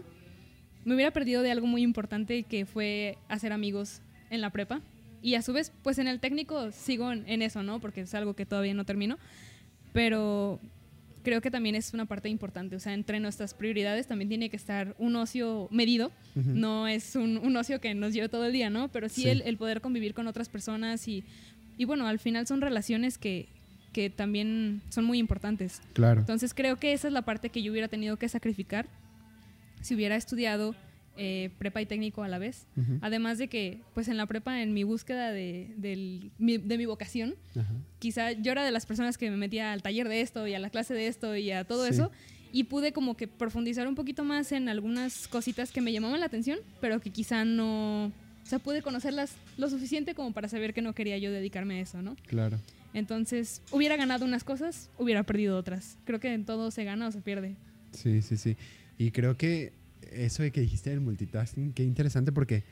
[0.84, 4.80] me hubiera perdido de algo muy importante que fue hacer amigos en la prepa.
[5.22, 7.80] Y a su vez, pues en el técnico sigo en, en eso, ¿no?
[7.80, 9.18] Porque es algo que todavía no termino.
[9.92, 10.60] Pero
[11.24, 12.76] creo que también es una parte importante.
[12.76, 16.12] O sea, entre nuestras prioridades también tiene que estar un ocio medido.
[16.36, 16.50] Ujú.
[16.50, 18.88] No es un, un ocio que nos lleve todo el día, ¿no?
[18.92, 19.28] Pero sí, Sí.
[19.30, 21.24] El, el poder convivir con otras personas y,
[21.76, 23.48] y bueno, al final son relaciones que,
[23.92, 25.80] que también son muy importantes.
[25.94, 26.20] Claro.
[26.20, 28.86] Entonces creo que esa es la parte que yo hubiera tenido que sacrificar
[29.80, 30.74] si hubiera estudiado
[31.16, 32.66] eh, prepa y técnico a la vez.
[33.00, 37.34] Además de que, pues en la prepa, en mi búsqueda de, mi, de mi vocación,
[37.98, 40.58] quizá yo era de las personas que me metía al taller de esto y a
[40.58, 41.90] la clase de esto y a todo Sí.
[41.94, 42.10] eso.
[42.52, 46.26] Y pude como que profundizar un poquito más en algunas cositas que me llamaban la
[46.26, 48.06] atención, pero que quizá no...
[48.06, 51.80] O sea, pude conocerlas lo suficiente como para saber que no quería yo dedicarme a
[51.80, 52.14] eso, ¿no?
[52.26, 52.58] Claro.
[52.92, 55.98] Entonces, hubiera ganado unas cosas, hubiera perdido otras.
[56.04, 57.56] Creo que en todo se gana o se pierde.
[57.92, 58.56] Sí, sí, sí.
[58.98, 59.72] Y creo que
[60.14, 62.62] eso de que dijiste del multitasking, qué interesante porque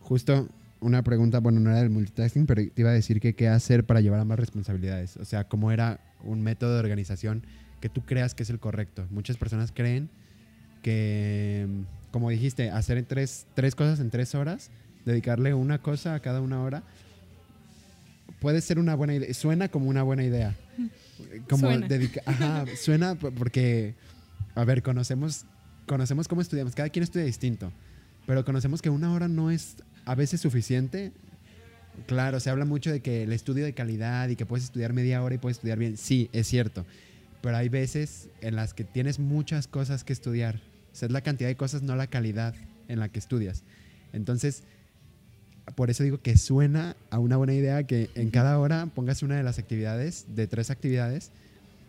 [0.00, 0.48] justo
[0.80, 3.84] una pregunta, bueno, no era del multitasking, pero te iba a decir que qué hacer
[3.84, 5.16] para llevar a más responsabilidades.
[5.16, 7.44] O sea, cómo era un método de organización
[7.80, 9.06] que tú creas que es el correcto.
[9.10, 10.08] Muchas personas creen
[10.82, 11.66] que,
[12.10, 14.70] como dijiste, hacer en tres, tres cosas en tres horas,
[15.04, 16.82] dedicarle una cosa a cada una hora,
[18.40, 19.32] puede ser una buena idea.
[19.34, 20.56] Suena como una buena idea.
[21.48, 21.86] Como Suena.
[21.86, 23.94] dedica- Ajá, suena porque,
[24.56, 25.44] a ver, conocemos,
[25.92, 26.74] conocemos cómo estudiamos.
[26.74, 27.70] Cada quien estudia distinto.
[28.26, 29.76] Pero conocemos que una hora no es
[30.06, 31.12] a veces suficiente.
[32.06, 35.22] Claro, se habla mucho de que el estudio de calidad y que puedes estudiar media
[35.22, 35.98] hora y puedes estudiar bien.
[35.98, 36.86] Sí, es cierto.
[37.42, 40.62] Pero hay veces en las que tienes muchas cosas que estudiar.
[40.92, 42.54] O sea, es la cantidad de cosas, no la calidad
[42.88, 43.62] en la que estudias.
[44.14, 44.62] Entonces,
[45.74, 49.36] por eso digo que suena a una buena idea que en cada hora pongas una
[49.36, 51.32] de las actividades, de tres actividades.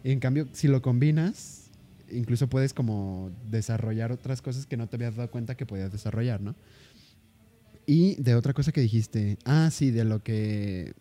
[0.03, 1.62] Y en cambio, si lo combinas,
[2.11, 6.41] incluso puedes como desarrollar otras cosas que no te habías dado cuenta que podías desarrollar,
[6.41, 6.55] ¿no?
[7.85, 10.93] Y de otra cosa que dijiste, ah, sí, de lo que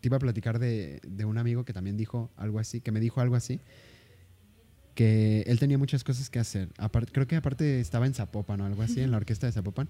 [0.00, 3.00] te iba a platicar de, de un amigo que también dijo algo así, que me
[3.00, 3.60] dijo algo así,
[4.94, 6.68] que él tenía muchas cosas que hacer.
[6.78, 9.88] Aparte, creo que aparte estaba en Zapopan o algo así, en la orquesta de Zapopan.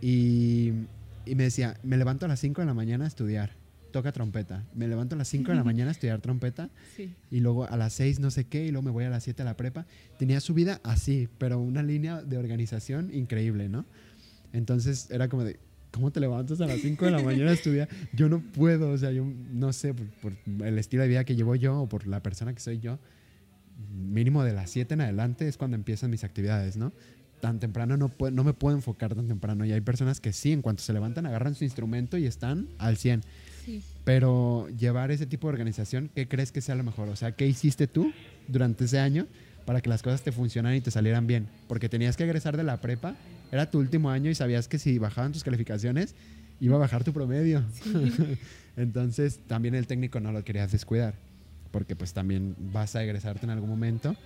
[0.00, 0.72] Y,
[1.26, 3.56] y me decía, me levanto a las 5 de la mañana a estudiar,
[3.90, 4.64] toca trompeta.
[4.74, 7.14] Me levanto a las 5 de la mañana a estudiar trompeta Sí.
[7.30, 9.42] y luego a las 6 no sé qué y luego me voy a las 7
[9.42, 9.86] a la prepa.
[10.18, 13.84] Tenía su vida así, pero una línea de organización increíble, ¿no?
[14.52, 15.58] Entonces era como de,
[15.90, 17.88] ¿cómo te levantas a las 5 de la mañana a estudiar?
[18.12, 21.36] Yo no puedo, o sea, yo no sé, por, por el estilo de vida que
[21.36, 22.98] llevo yo o por la persona que soy yo,
[23.92, 26.92] mínimo de las 7 en adelante es cuando empiezan mis actividades, ¿no?
[27.40, 30.52] Tan temprano no, puedo- no me puedo enfocar tan temprano y hay personas que sí,
[30.52, 33.22] en cuanto se levantan agarran su instrumento y están al 100.
[33.64, 33.82] Sí.
[34.04, 37.08] Pero llevar ese tipo de organización, ¿qué crees que sea lo mejor?
[37.08, 38.12] O sea, ¿qué hiciste tú
[38.48, 39.26] durante ese año
[39.70, 41.46] para que las cosas te funcionaran y te salieran bien.
[41.68, 43.14] Porque tenías que egresar de la prepa,
[43.52, 46.14] era tu último año y sabías que si bajaban tus calificaciones,
[46.60, 47.62] iba a bajar tu promedio.
[48.76, 51.14] Entonces también el técnico no lo querías descuidar,
[51.70, 54.16] porque pues también vas a egresarte en algún momento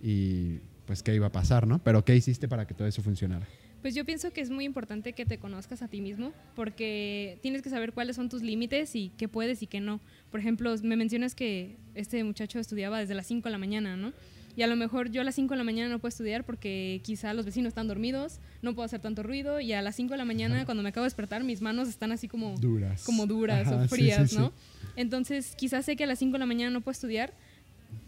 [0.00, 1.80] y pues qué iba a pasar, ¿no?
[1.80, 3.46] Pero ¿qué hiciste para que todo eso funcionara?
[3.82, 7.62] Pues yo pienso que es muy importante que te conozcas a ti mismo porque tienes
[7.62, 10.00] que saber cuáles son tus límites y qué puedes y qué no.
[10.30, 14.12] Por ejemplo, me mencionas que este muchacho estudiaba desde las 5 de la mañana, ¿no?
[14.54, 17.00] Y a lo mejor yo a las 5 de la mañana no puedo estudiar porque
[17.02, 20.18] quizá los vecinos están dormidos, no puedo hacer tanto ruido y a las 5 de
[20.18, 23.66] la mañana cuando me acabo de despertar mis manos están así como duras, como duras
[23.72, 24.52] o frías, ¿no?
[24.94, 27.32] Entonces quizás sé que a las 5 de la mañana no puedo estudiar,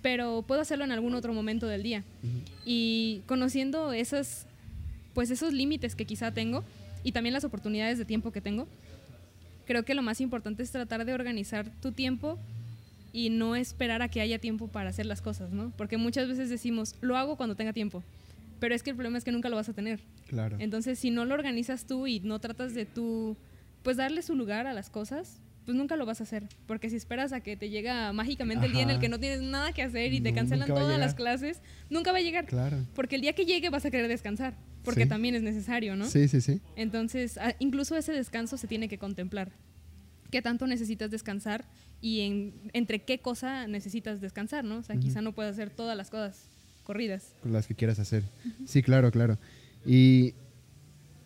[0.02, 2.04] pero puedo hacerlo en algún otro momento del día.
[2.64, 4.46] Y conociendo esas
[5.14, 6.64] pues esos límites que quizá tengo
[7.03, 8.68] y también las oportunidades de tiempo que tengo,
[9.66, 12.38] creo que lo más importante es tratar de organizar tu tiempo
[13.12, 15.72] y no esperar a que haya tiempo para hacer las cosas, ¿no?
[15.77, 18.03] Porque muchas veces decimos, lo hago cuando tenga tiempo,
[18.59, 20.00] pero es que el problema es que nunca lo vas a tener.
[20.27, 20.57] Claro.
[20.59, 23.37] Entonces, si no lo organizas tú y no tratas de tú,
[23.83, 26.44] pues darle su lugar a las cosas, pues nunca lo vas a hacer.
[26.66, 29.42] Porque si esperas a que te llega mágicamente el día en el que no tienes
[29.42, 32.46] nada que hacer y te cancelan todas las clases, nunca va a llegar.
[32.46, 32.79] Claro.
[32.94, 36.09] Porque el día que llegue vas a querer descansar, porque también es necesario, ¿no?
[36.09, 36.61] Sí, sí, sí.
[36.77, 39.53] Entonces, incluso ese descanso se tiene que contemplar.
[40.31, 41.64] ¿Qué tanto necesitas descansar
[42.01, 44.79] y en, entre qué cosa necesitas descansar, ¿no?
[44.79, 46.49] O sea, quizá no puedes hacer todas las cosas
[46.83, 47.33] corridas.
[47.44, 48.23] Las que quieras hacer.
[48.66, 49.38] Sí, claro, claro.
[49.87, 50.35] Y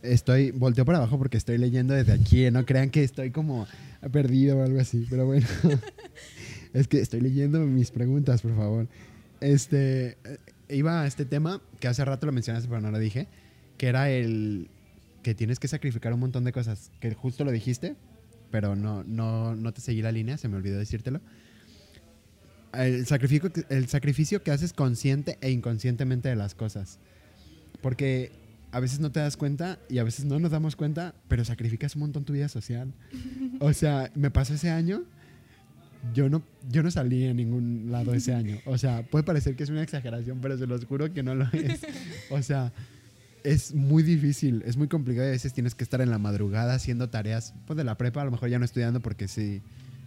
[0.03, 3.67] estoy, volteo para abajo porque estoy leyendo desde aquí, no crean que estoy como
[4.13, 5.47] perdido o algo así, pero bueno.
[6.73, 8.89] es que estoy leyendo mis preguntas, por favor.
[9.41, 10.39] Este, eh,
[10.71, 13.27] iba a este tema que hace rato lo mencionaste, pero no lo dije,
[13.79, 14.69] que era el
[15.23, 17.97] que tienes que sacrificar un montón de cosas, que justo lo dijiste,
[18.51, 21.21] pero no, no, no te seguí la línea, se me olvidó decírtelo.
[22.73, 26.99] El sacrificio, el sacrificio que haces consciente e inconscientemente de las cosas.
[27.81, 28.31] Porque
[28.73, 31.95] a veces no te das cuenta y a veces no nos damos cuenta, pero sacrificas
[31.95, 32.93] un montón tu vida social.
[33.61, 35.03] O sea, me pasó ese año,
[36.15, 38.59] yo no, yo no salí a ningún lado ese año.
[38.67, 41.45] O sea, puede parecer que es una exageración, pero se los juro que no lo
[41.53, 41.81] es.
[42.31, 42.73] O sea,
[43.45, 47.09] es muy difícil, es muy complicado a veces tienes que estar en la madrugada haciendo
[47.09, 49.63] tareas pues, de la prepa, a lo mejor ya no estudiando porque si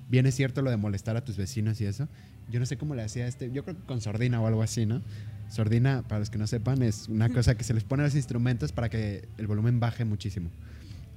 [0.09, 2.07] bien es cierto lo de molestar a tus vecinos y eso.
[2.49, 4.85] Yo no sé cómo le hacía este, yo creo que con sordina o algo así,
[4.85, 5.01] ¿no?
[5.49, 8.15] Sordina, para los que no sepan, es una cosa que se les pone a los
[8.15, 10.49] instrumentos para que el volumen baje muchísimo.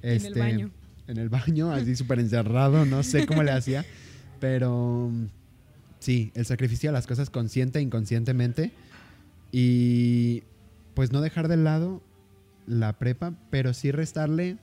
[0.01, 0.71] Este, en el baño.
[1.07, 3.85] En el baño, así súper encerrado, no sé cómo le hacía,
[4.39, 5.11] pero
[5.99, 8.71] sí, el sacrificio a las cosas consciente e inconscientemente
[9.51, 10.43] y
[10.95, 12.01] pues no dejar de lado
[12.65, 14.57] la prepa, pero sí restarle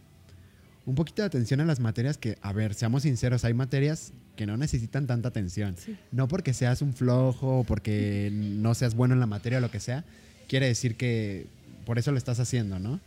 [0.85, 4.47] un poquito de atención a las materias que, a ver, seamos sinceros, hay materias que
[4.47, 5.77] no necesitan tanta atención.
[6.11, 9.71] No porque seas un flojo o porque no seas bueno en la materia o lo
[9.71, 10.05] que sea,
[10.49, 11.47] quiere decir que
[11.87, 12.99] por eso lo estás haciendo, ¿no?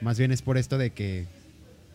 [0.00, 1.26] Más bien es por esto de que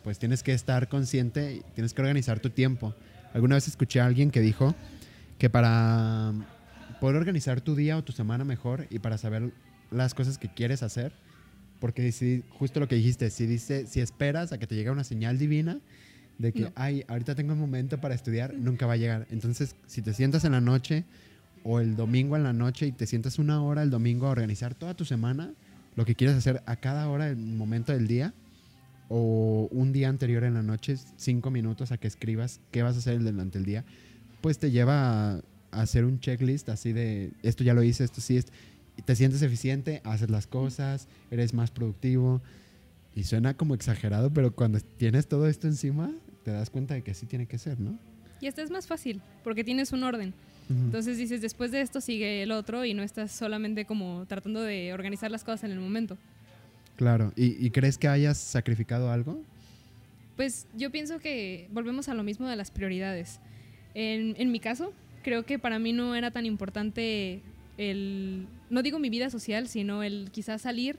[0.04, 2.96] pues tienes que estar consciente y tienes que organizar tu tiempo.
[3.34, 4.76] Alguna vez escuché a alguien que dijo
[5.38, 6.34] que para
[7.00, 9.52] poder organizar tu día o tu semana mejor y para saber
[9.92, 11.12] las cosas que quieres hacer,
[11.80, 15.04] porque si, justo lo que dijiste, si, dice, si esperas a que te llegue una
[15.04, 15.80] señal divina
[16.38, 19.28] de que, ay, ahorita tengo un momento para estudiar, nunca va a llegar.
[19.30, 21.04] Entonces, si te sientas en la noche
[21.64, 24.74] o el domingo en la noche y te sientas una hora el domingo a organizar
[24.74, 25.54] toda tu semana,
[25.96, 28.34] lo que quieres hacer a cada hora, el momento del día,
[29.10, 33.00] o un día anterior en la noche, cinco minutos a que escribas qué vas a
[33.00, 33.84] hacer durante el día,
[34.40, 38.38] pues te lleva a, hacer un checklist así de esto ya lo hice, esto sí,
[38.38, 38.52] esto
[39.02, 42.42] te sientes eficiente, haces las cosas, eres más productivo.
[43.16, 46.12] Y suena como exagerado, pero cuando tienes todo esto encima,
[46.44, 47.98] te das cuenta de que así tiene que ser, ¿no?
[48.40, 50.34] Y esto es más fácil, porque tienes un orden.
[50.70, 54.94] Entonces dices, después de esto sigue el otro y no estás solamente como tratando de
[54.94, 56.16] organizar las cosas en el momento.
[56.96, 59.42] Claro, ¿y, crees que hayas sacrificado algo?
[60.36, 63.40] Pues yo pienso que volvemos a lo mismo de las prioridades.
[63.96, 67.42] En, en mi caso, creo que para mí no era tan importante
[67.80, 70.98] el, no digo mi vida social, sino el quizás salir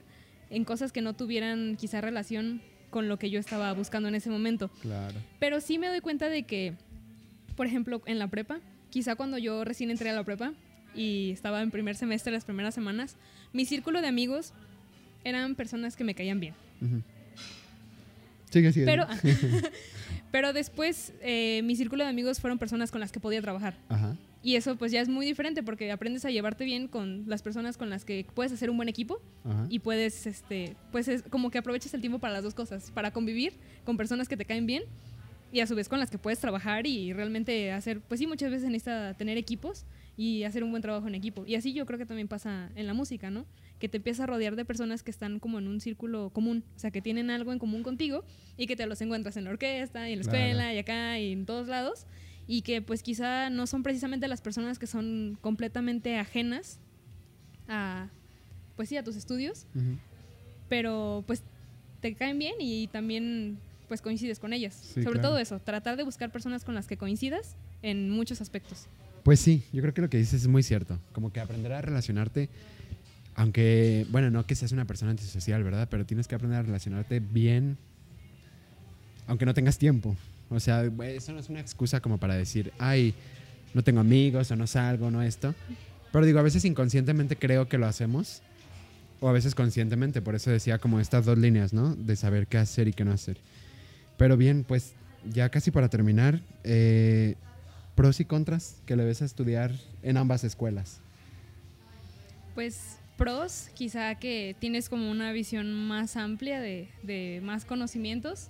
[0.49, 4.31] en cosas que no tuvieran quizá relación con lo que yo estaba buscando en ese
[4.31, 4.69] momento.
[4.81, 5.15] Claro.
[5.39, 6.73] Pero sí me doy cuenta de que,
[7.55, 10.53] por ejemplo, en la prepa, quizá cuando yo recién entré a la prepa
[10.95, 13.15] y estaba en primer semestre, las primeras semanas,
[13.53, 14.51] mi círculo de amigos
[15.23, 16.55] eran personas que me caían bien.
[18.49, 18.87] Sigue, sigue.
[18.87, 19.05] Pero,
[20.31, 23.77] pero después eh, mi círculo de amigos fueron personas con las que podía trabajar.
[23.87, 24.17] Ajá.
[24.43, 27.77] Y eso pues ya es muy diferente porque aprendes a llevarte bien con las personas
[27.77, 29.21] con las que puedes hacer un buen equipo
[29.69, 33.11] y puedes, este, pues es como que aprovechas el tiempo para las dos cosas, para
[33.11, 33.53] convivir
[33.85, 34.83] con personas que te caen bien
[35.51, 38.49] y a su vez con las que puedes trabajar y realmente hacer, pues sí, muchas
[38.49, 39.85] veces necesitas tener equipos
[40.17, 41.45] y hacer un buen trabajo en equipo.
[41.45, 43.45] Y así yo creo que también pasa en la música, ¿no?
[43.79, 46.79] Que te empiezas a rodear de personas que están como en un círculo común, o
[46.79, 48.23] sea, que tienen algo en común contigo
[48.57, 51.31] y que te los encuentras en la orquesta y en la escuela y acá y
[51.31, 52.05] en todos lados
[52.47, 56.79] y que pues quizá no son precisamente las personas que son completamente ajenas
[57.67, 58.09] a
[58.75, 59.67] pues sí a tus estudios,
[60.69, 61.43] pero pues
[62.01, 64.73] te caen bien y también pues coincides con ellas.
[64.73, 68.87] Sobre todo eso, tratar de buscar personas con las que coincidas en muchos aspectos.
[69.23, 70.97] Pues sí, yo creo que lo que dices es muy cierto.
[71.11, 72.49] Como que aprender a relacionarte,
[73.35, 75.87] aunque, bueno, no que seas una persona antisocial, ¿verdad?
[75.91, 77.77] Pero tienes que aprender a relacionarte bien,
[79.27, 80.15] aunque no tengas tiempo.
[80.51, 83.13] O sea, eso no es una excusa como para decir, ay,
[83.73, 85.55] no tengo amigos o no salgo, no esto.
[86.11, 88.41] Pero digo, a veces inconscientemente creo que lo hacemos.
[89.19, 91.95] O a veces conscientemente, por eso decía como estas dos líneas, ¿no?
[91.95, 93.37] De saber qué hacer y qué no hacer.
[94.17, 94.93] Pero bien, pues
[95.31, 97.35] ya casi para terminar, eh,
[97.95, 100.99] pros y contras que le ves a estudiar en ambas escuelas?
[102.55, 108.49] Pues pros, quizá que tienes como una visión más amplia de, más conocimientos.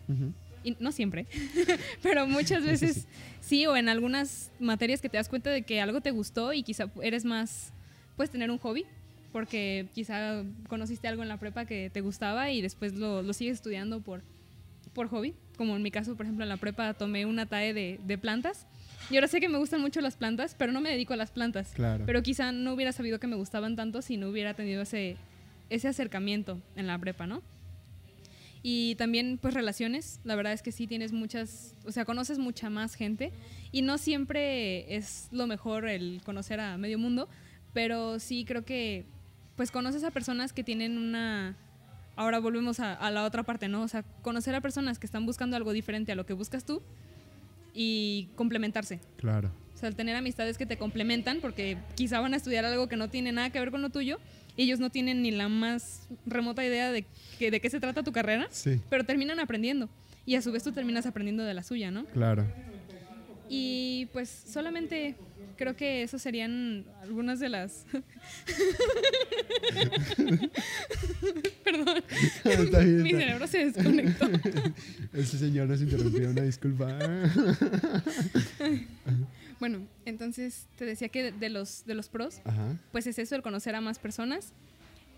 [0.64, 1.26] Y no siempre,
[2.04, 3.08] pero muchas veces
[3.40, 3.66] sí.
[3.66, 6.90] o en algunas materias que te das cuenta de que algo te gustó y quizá
[7.02, 7.74] eres más,
[8.16, 8.86] puedes tener un hobby,
[9.32, 13.56] porque quizá conociste algo en la prepa que te gustaba y después lo, lo sigues
[13.56, 14.22] estudiando por,
[14.94, 18.00] por hobby, como en mi caso, por ejemplo, en la prepa tomé una TAE de,
[18.06, 18.68] de plantas
[19.10, 21.32] y ahora sé que me gustan mucho las plantas, pero no me dedico a las
[21.32, 21.74] plantas.
[21.74, 22.06] Claro.
[22.06, 25.18] Pero quizá no hubiera sabido que me gustaban tanto si no hubiera tenido ese,
[25.70, 27.42] ese acercamiento en la prepa, ¿no?
[28.64, 30.20] Y también, pues, relaciones.
[30.24, 33.32] La verdad es que sí tienes muchas, o sea, conoces mucha más gente.
[33.72, 37.28] Y no siempre es lo mejor el conocer a medio mundo,
[37.74, 39.06] pero sí creo que,
[39.56, 41.58] pues, conoces a personas que tienen una...
[42.16, 43.82] Ahora volvemos a, a la otra parte, ¿no?
[43.82, 46.84] O sea, conocer a personas que están buscando algo diferente a lo que buscas tú
[47.74, 49.00] y complementarse.
[49.18, 49.52] Claro.
[49.74, 52.98] O sea, el tener amistades que te complementan, porque quizá van a estudiar algo que
[52.98, 54.20] no tiene nada que ver con lo tuyo,
[54.58, 57.06] ellos no tienen ni la más remota idea de,
[57.40, 58.80] que, de qué se trata tu carrera, sí.
[58.90, 59.90] pero terminan aprendiendo.
[60.26, 62.06] Y a su vez tú terminas aprendiendo de la suya, ¿no?
[62.06, 62.46] Claro.
[63.50, 65.16] Y pues solamente
[65.58, 67.86] creo que eso serían algunas de las...
[71.64, 72.04] Perdón.
[73.04, 74.28] Mi cerebro se desconectó.
[75.14, 76.98] Ese señor nos interrumpió, una disculpa.
[79.62, 82.42] bueno, entonces te decía que de los, de los pros,
[82.92, 84.54] pues es eso, el conocer a más personas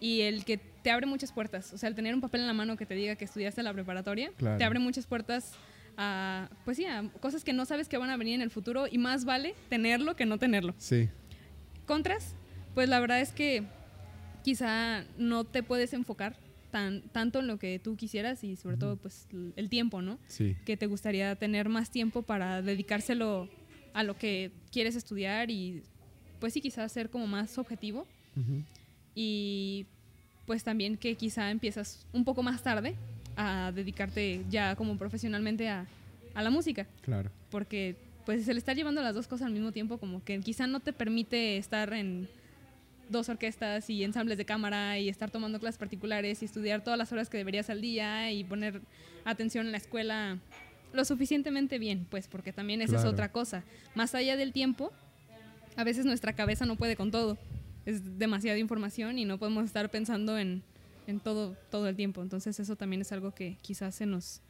[0.01, 1.71] y el que te abre muchas puertas.
[1.71, 3.71] O sea, el tener un papel en la mano que te diga que estudiaste la
[3.71, 5.53] preparatoria, te abre muchas puertas
[5.95, 8.86] a, pues sí, a cosas que no sabes que van a venir en el futuro
[8.91, 10.75] y más vale tenerlo que no tenerlo.
[10.77, 11.08] Sí.
[11.86, 12.36] Contras,
[12.73, 13.63] pues la verdad es que
[14.43, 16.36] quizá no te puedes enfocar
[16.69, 20.19] tan, tanto en lo que tú quisieras y sobre todo pues el tiempo, ¿no?
[20.27, 20.58] Sí.
[20.65, 23.47] Que te gustaría tener más tiempo para dedicárselo
[23.93, 25.84] a lo que quieres estudiar y
[26.39, 28.08] pues sí, quizás ser como más objetivo.
[29.15, 29.86] Y
[30.45, 32.95] pues también que quizá empiezas un poco más tarde
[33.36, 35.86] a dedicarte ya como profesionalmente a,
[36.34, 36.88] a la música.
[37.01, 37.32] Claro.
[37.49, 40.79] Porque pues el estar llevando las dos cosas al mismo tiempo como que quizá no
[40.79, 42.27] te permite estar en
[43.10, 47.12] dos orquestas y ensambles de cámara y estar tomando clases particulares y estudiar todas las
[47.12, 48.82] horas que deberías al día y poner
[49.25, 50.39] atención en la escuela
[50.93, 53.63] lo suficientemente bien, pues porque también esa es otra cosa.
[53.95, 54.91] Más allá del tiempo,
[55.75, 57.38] a veces nuestra cabeza no puede con todo.
[57.86, 60.63] Es demasiada información y no podemos estar pensando en
[61.08, 62.21] en todo, todo el tiempo.
[62.21, 64.41] Entonces eso también es algo que quizás se nos,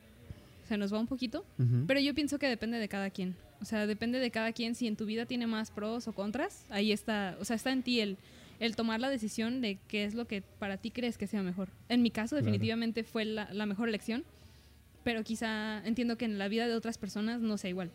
[0.67, 1.45] se nos va un poquito.
[1.87, 3.35] Pero yo pienso que depende de cada quien.
[3.61, 6.65] O sea, depende de cada quien si en tu vida tiene más pros o contras.
[6.69, 8.17] Ahí está, o sea, está en ti el,
[8.59, 11.69] el tomar la decisión de qué es lo que para ti crees que sea mejor.
[11.89, 14.23] En mi caso definitivamente fue la, la mejor elección,
[15.03, 17.91] pero quizá entiendo que en la vida de otras personas no sea igual.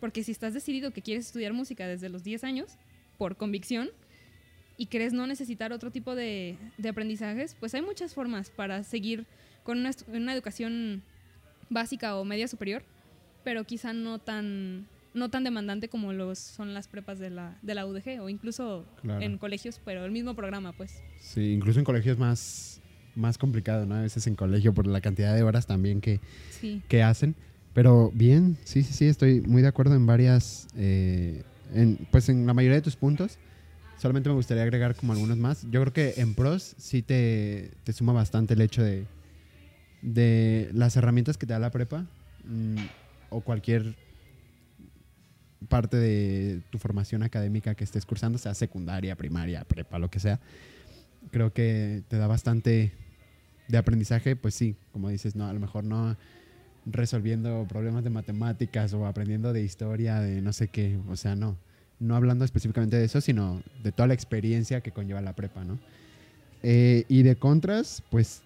[0.00, 2.76] Porque si estás decidido que quieres estudiar música desde los 10 años,
[3.18, 3.90] por convicción,
[4.76, 6.56] y crees no necesitar otro tipo de,
[6.88, 9.26] aprendizajes, pues hay muchas formas para seguir
[9.62, 11.02] con una, educación
[11.70, 12.82] básica o media superior,
[13.44, 17.74] pero quizá no tan, no tan demandante como lo son las prepas de la, de
[17.74, 21.00] la UDG o incluso en colegios, pero el mismo programa, pues.
[21.20, 22.81] Sí, incluso en colegios más,
[23.14, 23.94] más complicado, ¿no?
[23.94, 26.20] A veces en colegio por la cantidad de horas también que,
[26.88, 27.34] que hacen.
[27.74, 31.42] Pero bien, sí, sí, sí, estoy muy de acuerdo en varias, eh,
[31.74, 33.38] en, pues en la mayoría de tus puntos.
[33.98, 35.62] Solamente me gustaría agregar como algunos más.
[35.70, 39.06] Yo creo que en pros sí te, te suma bastante el hecho de,
[40.02, 42.04] de las herramientas que te da la prepa
[42.44, 42.76] mm,
[43.30, 43.96] o cualquier
[45.68, 50.40] parte de tu formación académica que estés cursando, sea secundaria, primaria, prepa, lo que sea.
[51.30, 52.92] Creo que te da bastante
[53.72, 56.16] de aprendizaje, pues sí, como dices, no, a lo mejor no
[56.86, 61.56] resolviendo problemas de matemáticas o aprendiendo de historia, de no sé qué, o sea, no
[62.02, 65.78] no hablando específicamente de eso, sino de toda la experiencia que conlleva la prepa, ¿no?
[66.62, 68.42] Eh, y de contras, pues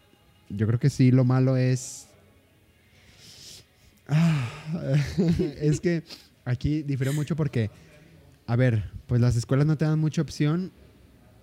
[0.50, 2.08] yo creo que sí, lo malo es...
[4.08, 4.48] Ah,
[5.60, 6.04] es que
[6.44, 7.70] aquí difiere mucho porque,
[8.46, 10.70] a ver, pues las escuelas no te dan mucha opción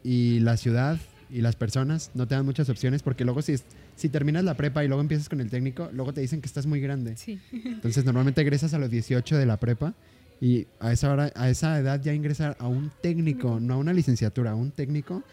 [0.03, 0.99] y la ciudad
[1.30, 3.55] y las personas no te dan muchas opciones porque luego si,
[3.95, 6.65] si terminas la prepa y luego empiezas con el técnico, luego te dicen que estás
[6.65, 7.17] muy grande.
[7.17, 7.39] Sí.
[7.51, 9.93] Entonces normalmente egresas a los 18 de la prepa
[10.41, 13.93] y a esa, hora, a esa edad ya ingresar a un técnico, no a una
[13.93, 15.24] licenciatura, a un técnico,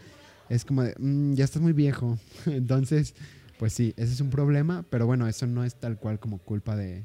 [0.48, 2.18] es como de, "Mm, ya estás muy viejo.
[2.46, 3.14] Entonces,
[3.58, 6.76] pues sí, ese es un problema, pero bueno, eso no es tal cual como culpa
[6.76, 7.04] de,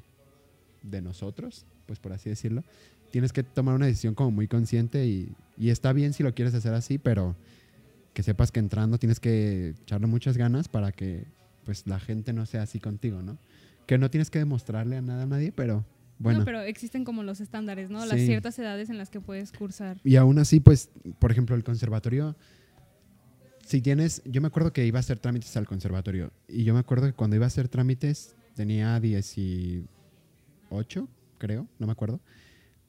[0.84, 2.64] de nosotros, pues por así decirlo.
[3.12, 6.54] Tienes que tomar una decisión como muy consciente y, y está bien si lo quieres
[6.54, 7.36] hacer así, pero
[8.16, 11.26] que sepas que entrando tienes que echarle muchas ganas para que
[11.66, 13.38] pues la gente no sea así contigo, ¿no?
[13.86, 15.86] Que no tienes que demostrarle a nada a nadie, pero
[16.18, 16.39] bueno.
[16.39, 18.05] No, pero existen como los estándares, ¿no?
[18.05, 18.26] Las Sí.
[18.26, 19.97] ciertas edades en las que puedes cursar.
[20.05, 20.89] Y aún así, pues,
[21.20, 22.38] por ejemplo, el conservatorio,
[23.66, 26.80] si tienes, yo me acuerdo que iba a hacer trámites al conservatorio y yo me
[26.80, 29.86] acuerdo que cuando iba a hacer trámites tenía 18,
[31.38, 32.22] creo, no me acuerdo.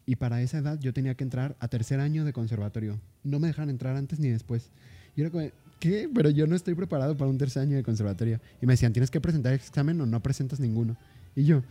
[0.05, 3.01] Y para esa edad yo tenía que entrar a tercer año de conservatorio.
[3.25, 4.71] No me dejan entrar antes ni después.
[5.17, 5.49] Y era como,
[5.81, 6.09] ¿qué?
[6.15, 8.39] Pero yo no estoy preparado para un tercer año de conservatorio.
[8.61, 10.97] Y me decían, ¿tienes que presentar examen o no presentas ninguno?
[11.35, 11.63] Y yo,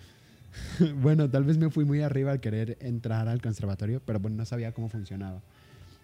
[1.01, 4.45] bueno, tal vez me fui muy arriba al querer entrar al conservatorio, pero bueno, no
[4.45, 5.41] sabía cómo funcionaba.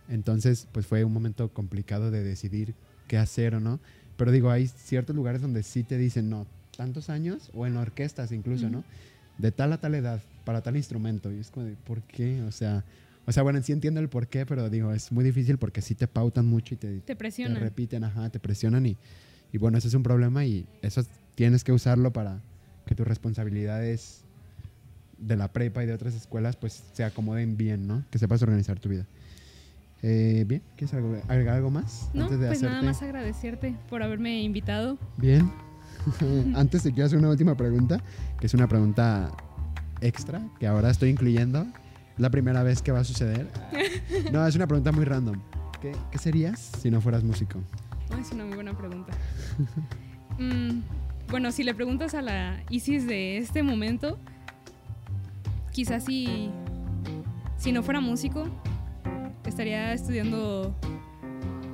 [0.07, 2.75] Entonces, pues fue un momento complicado de decidir
[3.07, 3.79] qué hacer o no.
[4.17, 8.31] Pero digo, hay ciertos lugares donde sí te dicen, no, tantos años, o en orquestas
[8.31, 8.83] incluso, ¿no?
[9.37, 11.31] De tal a tal edad, para tal instrumento.
[11.31, 12.41] Y es como de, ¿por qué?
[12.43, 12.83] O sea,
[13.25, 15.95] o sea, bueno, sí entiendo el por qué, pero digo, es muy difícil porque sí
[15.95, 17.59] te pautan mucho y te, Te te presiona.
[17.59, 18.97] repiten, ajá, te presionan y,
[19.53, 21.03] y bueno, eso es un problema y eso
[21.35, 22.41] tienes que usarlo para
[22.85, 24.23] que tus responsabilidades
[25.17, 28.03] de la prepa y de otras escuelas pues se acomoden bien, ¿no?
[28.09, 29.05] Que sepas organizar tu vida.
[30.01, 30.95] Eh, bien, ¿quieres
[31.29, 32.09] agregar algo más?
[32.15, 34.97] No, antes de pues nada hacerte- más agradecerte por haberme invitado.
[35.17, 35.51] Bien.
[36.55, 38.01] Antes te quiero hacer una última pregunta,
[38.39, 39.31] que es una pregunta
[40.01, 41.67] extra, que ahora estoy incluyendo.
[42.17, 43.47] La primera vez que va a suceder.
[44.31, 45.41] No, es una pregunta muy random.
[45.81, 47.59] ¿Qué, qué serías si no fueras músico?
[48.13, 49.13] Oh, es una muy buena pregunta.
[50.37, 50.81] Mm,
[51.29, 54.17] bueno, si le preguntas a la Isis de este momento,
[55.71, 56.49] quizás si,
[57.57, 58.47] si no fuera músico,
[59.45, 60.75] estaría estudiando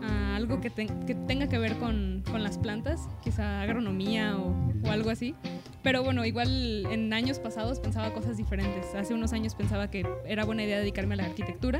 [0.04, 4.92] ah, algo que, que tenga que ver con, con las plantas, quizá agronomía o, o
[4.92, 5.36] algo así.
[5.84, 8.93] Pero bueno, igual en años pasados pensaba cosas diferentes.
[8.95, 11.80] Hace unos años pensaba que era buena idea dedicarme a la arquitectura.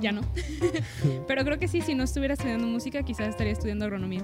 [0.00, 0.22] Ya no.
[1.28, 4.22] Pero creo que sí, si no estuviera estudiando música, quizás estaría estudiando agronomía.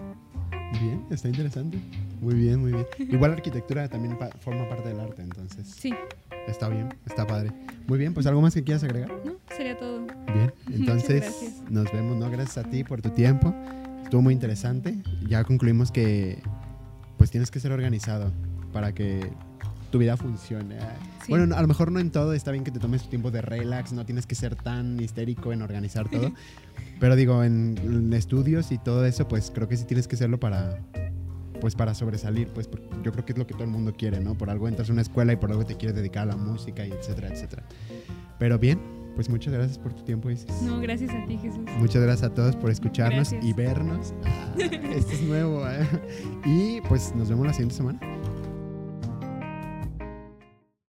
[0.80, 1.78] Bien, está interesante.
[2.20, 2.86] Muy bien, muy bien.
[2.98, 5.92] Igual la arquitectura también pa- forma parte del arte, entonces Sí,
[6.48, 7.52] está bien, está padre.
[7.86, 9.10] Muy bien, pues algo más que quieras agregar.
[9.24, 9.34] ¿no?
[9.54, 10.06] Sería todo.
[10.32, 12.30] Bien, entonces nos vemos, ¿no?
[12.30, 13.54] Gracias a ti por tu tiempo.
[14.02, 14.96] Estuvo muy interesante.
[15.28, 16.42] Ya concluimos que
[17.18, 18.32] pues tienes que ser organizado
[18.74, 19.30] para que
[19.90, 20.76] tu vida funcione.
[21.24, 21.30] Sí.
[21.30, 23.30] Bueno, no, a lo mejor no en todo, está bien que te tomes tu tiempo
[23.30, 26.32] de relax, no tienes que ser tan histérico en organizar todo.
[27.00, 30.38] Pero digo, en, en estudios y todo eso, pues creo que sí tienes que hacerlo
[30.38, 30.80] para
[31.60, 32.68] pues para sobresalir, pues
[33.02, 34.34] yo creo que es lo que todo el mundo quiere, ¿no?
[34.34, 36.86] Por algo entras a una escuela y por algo te quieres dedicar a la música
[36.86, 37.62] y etcétera, etcétera.
[38.38, 38.78] Pero bien,
[39.14, 40.62] pues muchas gracias por tu tiempo, Isis.
[40.62, 41.64] No, gracias a ti, Jesús.
[41.78, 43.44] Muchas gracias a todos por escucharnos Gracias.
[43.44, 44.12] y vernos.
[44.24, 44.54] Ah,
[44.94, 45.66] esto es nuevo.
[45.68, 45.86] ¿eh?
[46.44, 48.00] Y pues nos vemos la siguiente semana.